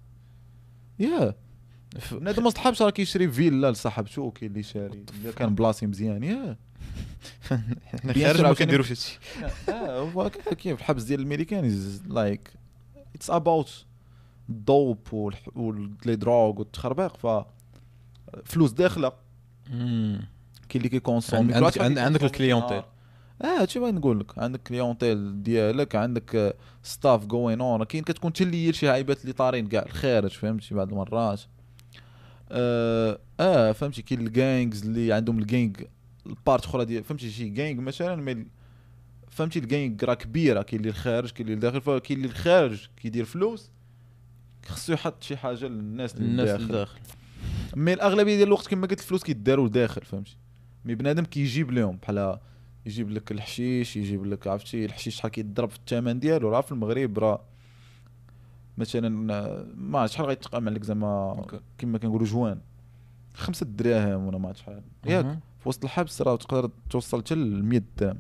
[0.99, 1.35] yeah
[2.11, 5.05] بنادم وسط الحبس راه كيشري فيلا لصاحبته وكاين اللي شاري
[5.35, 6.57] كان بلاصي مزيان yeah
[8.15, 9.19] خارج ما كنديروش هادشي
[9.69, 12.53] آه هو كيف؟ الحبس ديال الامريكان is like
[13.15, 13.85] it's about
[14.49, 15.07] ال dope
[15.55, 17.45] و les drogues والتخربيق ف
[18.45, 19.11] فلوس داخلة.
[19.67, 20.27] كاين
[20.75, 22.83] اللي كيكونسومي عندك- عندك ال clientèle.
[23.41, 24.39] آه هادشي بغيت نقول لك.
[24.39, 29.83] عندك clientèle ديالك عندك stuff going on كاين كتكون تلي شي عيبات اللي طارين كاع
[29.83, 31.41] الخارج فهمتي؟ بعض المرات.
[32.51, 35.83] آه, آه فهمتي؟ كاين ال gangs اللي عندهم ال gang
[36.25, 38.45] ال part أخرى ديال فهمتي؟ شي gang مثلا mais
[39.29, 40.61] فهمتي؟ الجانج راه كبيرة.
[40.61, 43.69] كاين اللي الخارج كاين اللي الداخل فكاين اللي الخارج كيدير فلوس
[44.65, 46.99] خصو يحط شي حاجة للناس اللي الناس الداخل.
[47.77, 50.37] mais الأغلبية ديال الوقت كما قلت الفلوس كيداروا لداخل فهمتي؟
[50.85, 52.37] mais بنادم كيجيب لهم بحال
[52.85, 57.19] يجيب لك الحشيش يجيب لك عرفتي الحشيش شحال كيضرب في الثمن ديالو راه في المغرب
[57.19, 57.41] راه
[58.77, 61.45] مثلا آه، ما شحال غيتقام عليك زعما.
[61.77, 62.59] كما كنقولوا joint.
[63.33, 64.81] خمسة دراهم ولا ما عرفت شحال.
[65.05, 65.39] ياك.
[65.59, 68.19] في وسط الحبس راه تقدر توصل حتى ل 100 درهم.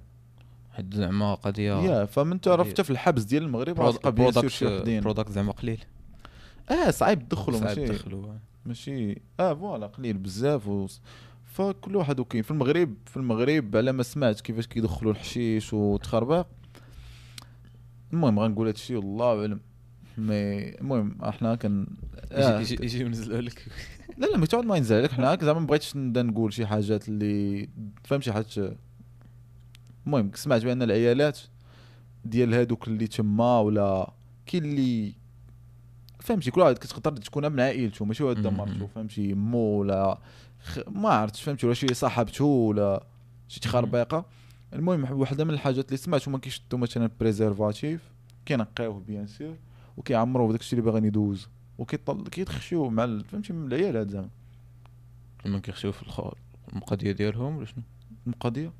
[0.71, 4.47] حيت زعما قضية يا فمن تعرف حتى في الحبس ديال المغرب راه تلقى bien sûr
[4.47, 5.83] شي product وحدين product زعما قليل.
[6.69, 8.33] آه صعيب تدخلوا صعيب ماشي؟ تدخلوا
[8.67, 9.21] ماشي.
[9.39, 10.87] آه voilà قليل بزاف و...
[11.45, 12.43] فكل واحد وكاين.
[12.43, 16.47] في المغرب في المغرب على ما سمعت كيفاش كيدخلوا الحشيش وتخربيق.
[18.13, 19.59] المهم غنقول هادشي والله أعلم.
[20.17, 21.85] مي المهم إحنا يجي
[22.31, 22.59] آه.
[22.59, 23.65] يجي- ينزلوا لك.
[24.17, 27.09] لا لا مي تعود ما ينزل عليك حنا زعما ما بغيتش نبدا نقول شي حاجات
[27.09, 27.69] اللي
[28.03, 28.77] فهمتي حاجة.
[30.07, 31.39] المهم سمعت بأن العيالات
[32.25, 34.13] ديال هادوك اللي تما ولا
[34.45, 35.13] كاين اللي
[36.27, 38.57] فهمتي كل واحد كتقدر تكون من عائلته ماشي واحد مم.
[38.57, 40.17] مرتو فهمتي مو ولا
[40.63, 40.79] خ...
[40.87, 43.03] ما عرفتش فهمتي ولا شي صاحبته ولا
[43.47, 44.25] شي تخربيقه
[44.73, 48.01] المهم وحدة من الحاجات اللي سمعت هما كيشدوا مثلا préservatif
[48.45, 49.55] كينقيوه bien sûr
[49.97, 51.47] وكيعمروه بداك الشيء اللي باغيين يدوزو
[51.77, 54.29] وكيطل كيتخشيو مع فهمتي من العيالات زعما.
[55.45, 56.33] لما كيخشيو في الخ-
[56.75, 57.83] القضية ديالهم ولا شنو؟
[58.27, 58.71] القضية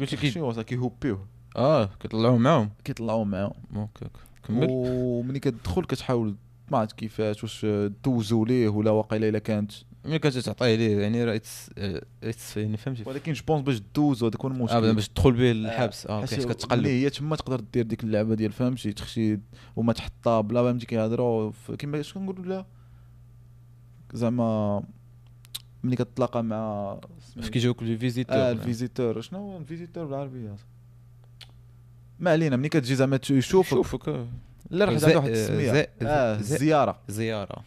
[0.00, 1.26] قلتي كي كيخشيو صافي كيهوبيوه
[1.56, 2.70] آه كيطلعوا معاهم.
[2.84, 3.52] كيطلعوا معاهم.
[3.76, 4.06] okay.
[4.48, 4.66] كمل.
[4.70, 6.34] وملي كتدخل كتحاول
[6.70, 7.66] ما عرفت كيفاش واش
[8.04, 9.72] دوزوا ليه ولا واقيلا إلا كانت.
[10.04, 14.40] ملي كنت تعطيه ليه يعني راه يتس- يعني فهمتي؟ ولكن je pense باش دوزو هذاك
[14.40, 14.74] هو المشكل.
[14.80, 16.86] بعدا باش تدخل به للحبس آه حيت كتقلب.
[16.86, 19.38] هي تما تقدر دير ديك اللعبة ديال فهمتي؟ تخشي
[19.76, 22.66] وما تحطها بلا فهمتي كيهضروا كيما اش كنقولوا لها
[24.12, 24.82] زعما
[25.84, 26.96] ملي كتلاقى مع
[27.36, 29.20] فاش كيجيوك les visiteurs آه ال visiteur.
[29.20, 30.56] شنو هو ال visiteur بالعربية؟
[32.20, 32.56] ما علينا.
[32.56, 33.70] ملي كتجي زعما يشوفك.
[33.70, 34.26] شوفك آه.
[34.70, 35.72] لا راه زي- عنده واحد آه، التسمية.
[35.72, 37.64] زي- آه زي- الزياره زيارة.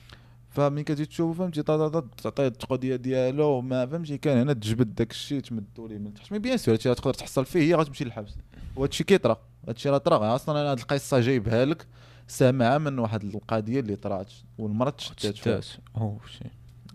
[0.49, 5.87] فملي كتجي تشوفو فهمتي تعطيه التقضية ديالو ما فهمتي كان هنا تجبد داك الشيء تمدو
[5.87, 6.31] ليه من تحت.
[6.31, 8.35] mais bien sûr هادشي تقدر تحصل فيه هي غتمشي للحبس.
[8.75, 9.37] وهادشي كيطرا
[9.67, 10.35] هادشي راه طرا.
[10.35, 11.85] أصلا أنا هاد القصة جايبها لك
[12.27, 15.61] سامعة من واحد القضية اللي طرات والمراه تشتات فيها.
[15.61, 16.43] شتات أو شي.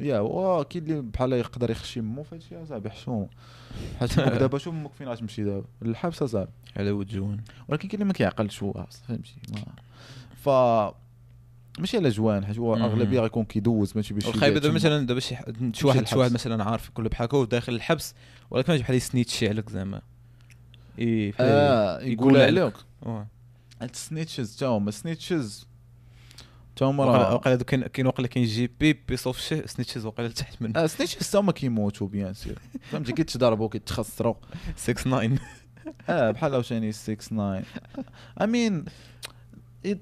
[0.01, 3.29] يا هو كاين اللي بحال يقدر يخشي مو فهادشي اصاحبي حشوم
[4.01, 5.65] حيت دابا شوف أمك فين غتمشي دابا.
[5.83, 7.41] للحبس اصاحبي على ود جوان.
[7.69, 9.35] ولكن كاين اللي ما كيعقلش هو فهمتي؟
[10.45, 10.49] ف
[11.79, 12.75] ماشي على جوان حيت هو.
[12.77, 14.75] أغلبية غيكون كيدوز ماشي باش الخايبه يبيع دابا.
[14.75, 15.37] مثلا دابا شي
[15.73, 16.33] شي واحد شي واحد.
[16.33, 18.15] مثلا عارف له بحال هكا وداخل الحبس
[18.51, 20.01] ولكن بحال يسنيت شي عليك زعما.
[20.99, 22.75] إي آه يقول عليك.
[23.83, 25.67] السنيتشز تا هما السنيتشز
[26.77, 30.29] تا هما وقيلا راه وقيلا كاين كاين وقيلا كاين جي بي بيصوف شي سنيتشز وقيلا
[30.29, 32.59] لتحت من آه السنيتشز تا هما كيموتوا بيان سير.
[32.91, 34.35] فهمتي كيتضربوا كيتخسروا
[34.77, 35.31] 6 9
[36.09, 37.63] آه بحال عاوتاني 6 9
[38.43, 38.85] I mean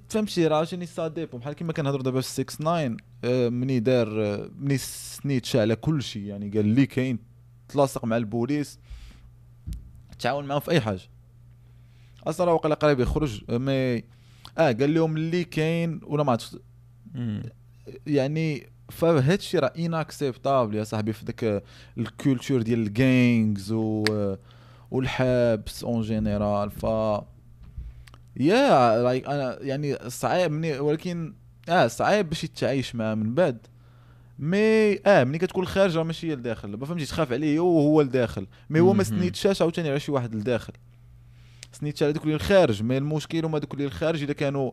[0.09, 4.25] فهمتي راه عاوتاني ça dépend بحال كيما كنهضروا دابا في 6 9 آه، مني دار
[4.25, 7.19] آه، مني snitch على كل شيء يعني قال لي كاين
[7.69, 8.79] تلاصق مع البوليس
[10.19, 11.01] تعاون معاهم في أي حاجة.
[12.27, 14.05] أصلا راه واقيلا قريب يخرج آه، mais
[14.59, 16.57] آه قال لهم اللي كاين ولا ما عرفتش.
[18.07, 21.65] يعني فهاد الشيء راه unacceptable يا صاحبي في ذاك
[21.99, 24.05] ال culture ديال ال gangs و
[24.91, 26.87] والحبس en général ف
[28.41, 31.35] yeah like أنا يعني صعيب مني ولكن
[31.69, 33.67] آه صعيب باش يتعايش معاه من بعد.
[34.39, 34.59] mais
[35.07, 38.47] آه ملي كتكون الخارج راه ماشي هي الداخل ما فهمتيش تخاف عليه هو هو الداخل
[38.71, 39.03] mais هو ما.
[39.05, 40.73] snitch اش عاوتاني على شي واحد الداخل
[41.73, 44.71] snitch على دوك اللي الخارج mais المشكل هما دوك اللي الخارج إلا كانوا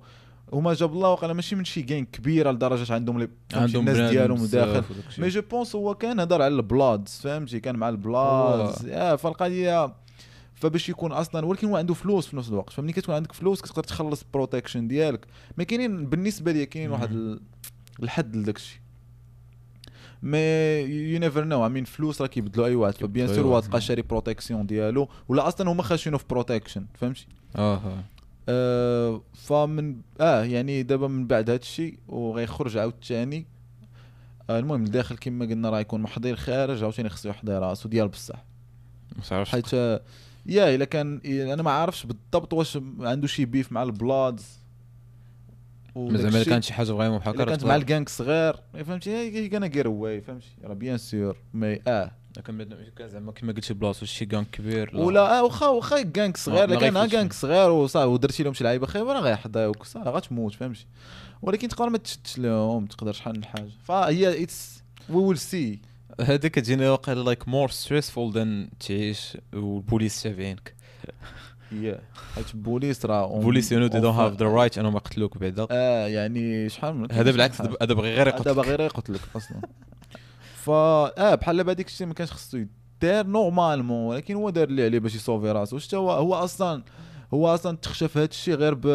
[0.53, 4.11] هما جاب الله وقال ماشي من شي جين كبيرة لدرجة عندهم لي فهمتي عندهم الناس
[4.11, 4.83] ديالهم داخل.
[5.17, 8.85] mais mais je pense هو كان هضر على ال Bloods فهمتي كان مع ال Bloods
[8.87, 9.93] آه فالقضية
[10.59, 12.73] فباش يكون أصلا ولكن هو عنده فلوس في نفس الوقت.
[12.73, 15.25] فملي كتكون عندك فلوس كتقدر تخلص ال protection ديالك.
[15.57, 17.41] ما كاينين بالنسبة لي كاينين واحد ال-
[18.03, 18.79] الحد لداك الشيء
[20.23, 20.37] mais
[20.79, 22.93] you never know I mean فلوس راه كيبدلوا أي واحد.
[22.93, 23.63] ف bien sûr هو واحد.
[23.67, 25.09] تلقى شاري protection ديالو.
[25.27, 28.03] ولا أصلا هما خاشينه في protection فهمتي؟ آه.
[28.49, 33.45] آه فمن آه يعني دابا من بعد هذا الشيء وغيخرج عاوتاني.
[34.49, 38.45] آه المهم الداخل كما قلنا راه يكون محضر خارج عاوتاني خصو يحضر راسو ديال بصح.
[39.31, 39.99] ما حيت
[40.47, 44.45] yeah إلا كان أنا ما عارفش بالضبط واش عنده شي beef مع ال Bloods
[45.97, 46.43] زعما الا.
[46.43, 50.21] كانت شي حاجة إلا هكا كانت مع ال gang صغير فهمتي؟ هي كان غير واي
[50.21, 52.11] فهمتي؟ راه bien sûr mais آه.
[52.37, 52.67] لكن
[52.97, 55.01] كان زعما كما قلتي بلاصة شي كان كبير لا.
[55.01, 57.11] ولا آه واخا واخا gang صغير ما الا كان غيفوتش.
[57.13, 60.85] gang صغير وصافي ودرتي لهم شي لعيبة خايبه راه غيحضيوك صافي غتموت فهمتي؟
[61.41, 63.69] ولكن تقدر ما تشدش لهم تقدر شحال من حاجة.
[63.83, 65.79] فهي it's we will see
[66.21, 70.75] هذيك كتجيني واقيلا like more stressful than تعيش والبوليس تابعينك
[71.71, 71.99] هي
[72.35, 76.07] حيت البوليس راه البوليس you know they don't have the right أنهم يقتلوك بعدا آه
[76.07, 78.41] يعني شحال من هذا بالعكس هذا بغي غير حاجة.
[78.41, 79.61] هذا يقتلك باغي غير يقتلك أصلا.
[80.65, 80.73] فا
[81.31, 84.99] آه بحال دابا هذيك الشيء ما كانش خصو يدار normalement ولكن هو دار اللي عليه
[84.99, 85.77] باش يصوفي راسو.
[85.77, 86.83] شتا هو هو أصلا
[87.33, 88.87] هو أصلا تخشى في هذا الشيء غير ب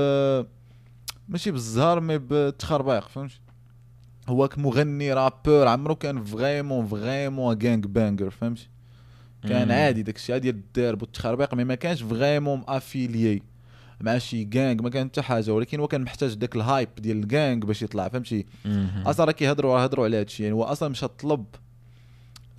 [1.28, 3.40] ماشي بالزهر mais بالتخربيق فهمتي؟
[4.28, 8.68] هو كمغني rappeur عمرو كان vraiment vraiment gang banger فهمتي
[9.42, 9.72] كان مم.
[9.74, 13.42] عادي داك الشيء ديال الدرب والتخربيق mais ما كانش vraiment affilié
[14.00, 17.24] مع شي gang ما كان حتى حاجة ولكن هو كان محتاج داك ال hype ديال
[17.24, 18.46] ال gang باش يطلع فهمتي.
[19.06, 21.44] أصلا راه كيهضروا راه هضروا على هذا الشيء يعني هو أصلا مشى طلب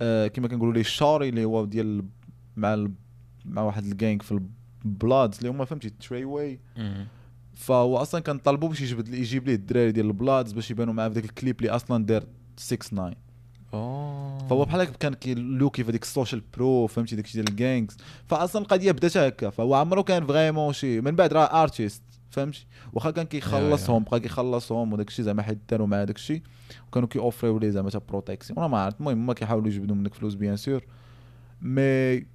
[0.02, 2.04] آه كما كنقولوا ليه الشاري اللي هو ديال
[2.56, 2.90] مع ال...
[3.44, 4.40] مع واحد ال gang في
[4.84, 6.58] ال Bloods اللي هما فهمتي Treyway.
[7.54, 11.08] فهو أصلا كان طالبو باش لي يجيب ليه الدراري ديال ال Bloods باش يبانوا معاه
[11.08, 12.24] في ذاك الكليب اللي أصلا دار
[12.56, 13.12] 6 9
[13.74, 14.38] أوه.
[14.48, 17.96] فهو بحال هكا كان كيلوكي في هذيك ال social bro فهمتي؟ داكشي ديال ال gangs
[18.26, 19.50] فاصلا القضية بدأت هكا.
[19.50, 24.92] فهو عمرو كان vraiment شي من بعد راه artiste فهمتي؟ واخا كان كيخلصهم بقى كيخلصهم
[24.92, 26.42] وداك الشيء زعما حيت داروا معاه داك الشيء.
[26.88, 30.34] وكانوا كيوفريو ليه زعما تا protection أنا ما عرفت المهم هما كيحاولوا يجبدوا منك فلوس
[30.34, 30.84] bien sûr
[31.62, 32.26] mais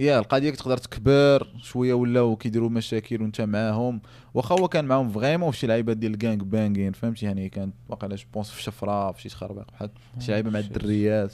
[0.00, 4.00] yeah القضية تقدر تكبر شوية ولاو كيديروا مشاكل وانت معاهم.
[4.34, 7.74] واخا هو كان معاهم vraiment في شي لعيبة ديال ال gang banging فهمتي؟ يعني كانت
[7.88, 10.58] واقيلا je pense في شفرة في شي تخربيق بحال شي لعيبة مع.
[10.58, 11.32] الدريات.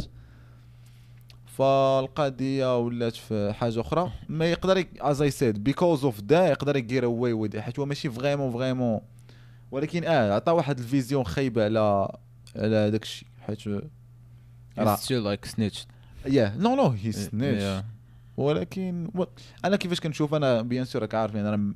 [1.47, 4.12] فالقضية ولات في حاجة أخرى.
[4.29, 8.11] ما يقدر as I said because of that يقدر يجير اواي وذ حيت هو ماشي
[8.11, 9.01] vraiment vraiment.
[9.71, 12.09] ولكن آه عطى واحد ال vision خايبة على
[12.57, 13.69] على داك الشيء حيت
[14.79, 15.87] راه- still like snitched.
[16.27, 17.12] yeah no no he.
[17.12, 17.85] snitch
[18.37, 19.24] ولكن و...
[19.64, 21.74] أنا كيفاش كنشوف أنا bien sûr راك عارف يعني أنا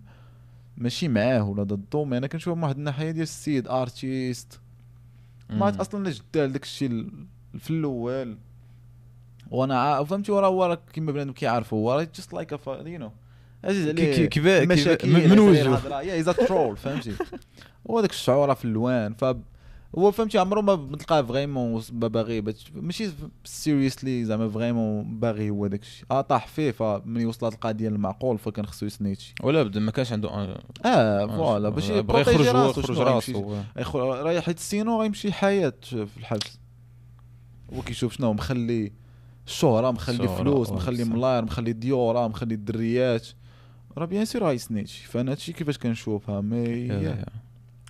[0.77, 4.61] ماشي معاه ولا ضده mais أنا كنشوف من واحد الناحية ديال السيد artiste
[5.51, 5.81] ما عرفت.
[5.81, 7.27] أصلا لاش دار داك الشيء ال-
[7.59, 8.37] في الأول
[9.51, 10.05] وأنا عا...
[10.05, 13.13] فهمتي وراه هو راه كيما بنادم كيعرف هو راه just like you know
[13.65, 16.01] عزيز عليه كي- كيفا- كيفا- مشاكل من- وجهه.
[16.01, 17.13] yeah he's troll فهمتي
[17.91, 19.25] هو داك الشعور في اللوان ف
[19.99, 23.11] هو فهمتي عمره ما تلقاه vraiment باغي ماشي
[23.45, 28.67] seriously زعما vraiment باغي هو داك الشيء آه طاح فيه فملي وصلت القضية للمعقول فكان
[28.67, 32.71] خصو يسنيتشي ولا بدا ما كانش عنده آه، آه voilà باش بغى يبروتيجي يخرج هو
[32.71, 33.55] يخرج راسو.
[33.99, 36.59] راه حيت sinon غيمشي حياة في الحبس.
[37.75, 38.93] هو كيشوف شنو مخلي
[39.47, 41.05] الشهرة مخلي فلوس آه، مخلي.
[41.05, 43.27] ملاير مخلي ديورا مخلي الدريات.
[43.99, 46.57] راه bien sûr غيسنيتشي فانا هادشي كيفاش كنشوفها؟ mais
[46.89, 47.25] yeah.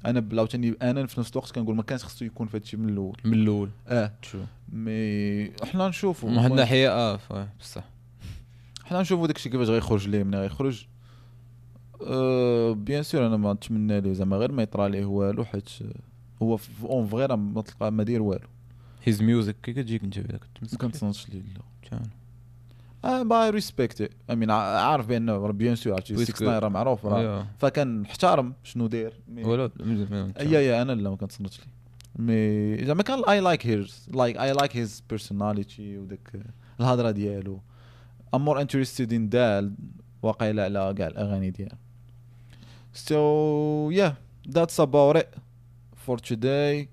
[0.07, 3.17] أنا عاوتاني أنا في نفس الوقت كنقول ما كانش خصو يكون في هادشي من الأول.
[3.25, 3.71] من الأول.
[3.89, 4.13] آه.
[4.23, 4.39] شو
[4.73, 7.19] mais حنا نشوفوا من واحد الناحيه آه
[7.61, 7.85] بصح.
[8.85, 10.87] حنا نشوفوا داكشي كيفاش غيخرج ليه ملي غيخرج
[12.07, 15.69] أه bien sûr أنا ما نتمنى ليه زعما غير ما يطرى ليه والو حيت
[16.43, 18.49] هو في en vrai راه ما تلقى ما داير والو.
[19.05, 21.43] his music كي كتجيك أنت هذاك ما كنتصنتش ليه
[21.93, 22.01] لا.
[23.03, 24.11] my respect.
[24.31, 27.47] امين عارف بانه راه bien sûr عرفتي puisque- 6 راه معروف راه yeah.
[27.59, 30.33] فكان نحترم شنو داير؟ ولا مزيان.
[30.41, 31.67] yeah yeah أنا لا ما كنتصنتش ليه
[32.19, 36.33] mais زعما كان I like his like I like his personality وداك
[36.81, 37.61] الهضرة ديالو.
[38.35, 39.75] I'm more interested in that
[40.23, 41.77] واقيلا على كاع الأغاني ديالو.
[44.57, 45.29] That's about it
[46.07, 46.87] for today.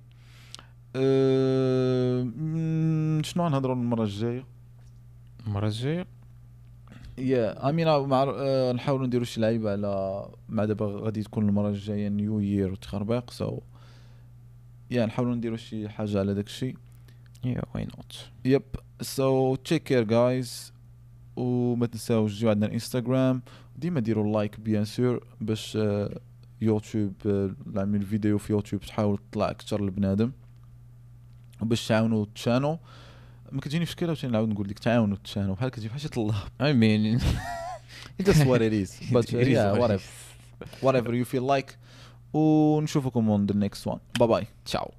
[0.95, 4.43] أه، مم، شنو نهضروا المرة الجاية؟
[5.47, 6.05] المره الجايه
[7.17, 12.09] يا امين مع آه، نحاولوا نديروا شي لعيبة على مع دابا غادي تكون المره الجايه
[12.09, 13.59] new year وتخربيق so
[14.91, 16.75] yeah نحاولوا نديروا شي حاجة على داك الشيء
[17.45, 18.63] yeah why not yep
[19.01, 20.73] so take care guys
[21.35, 23.41] وما تنساوش تجيو عندنا الانستغرام
[23.77, 26.19] ديما ديروا like bien sûr باش آه،
[26.61, 30.31] يوتيوب آه، نعمل فيديو في يوتيوب تحاول تطلع أكثر لبنادم.
[31.61, 32.79] وباش تعاونوا تشانو
[33.51, 36.35] ما كتجيني في شكل عاوتاني نعاود نقول لك تعاونوا تشانو بحال كتجي بحال شي طلاب
[36.61, 37.19] اي مين
[38.19, 38.89] It is what it is.
[39.15, 40.03] But uh, It is yeah, what it whatever.
[40.85, 41.75] Whatever you feel like.
[42.33, 43.99] ونشوفكم on the next one.
[44.19, 44.47] Bye bye.
[44.65, 44.91] Ciao.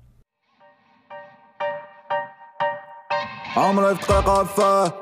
[3.57, 4.95] عمري في دقيقة فيه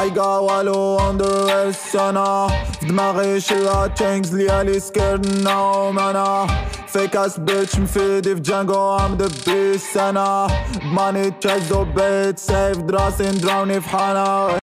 [0.00, 3.55] ايقا والو اندر أنا في دماغي شي
[3.97, 6.47] تينكس ليالي سكيرد نوم انا
[6.87, 10.47] فيك اس بيتش مفيدي في جانجو ام ذا بيس انا
[10.83, 14.59] ماني تشيز بيت سيف دراسي ندراوني في حانا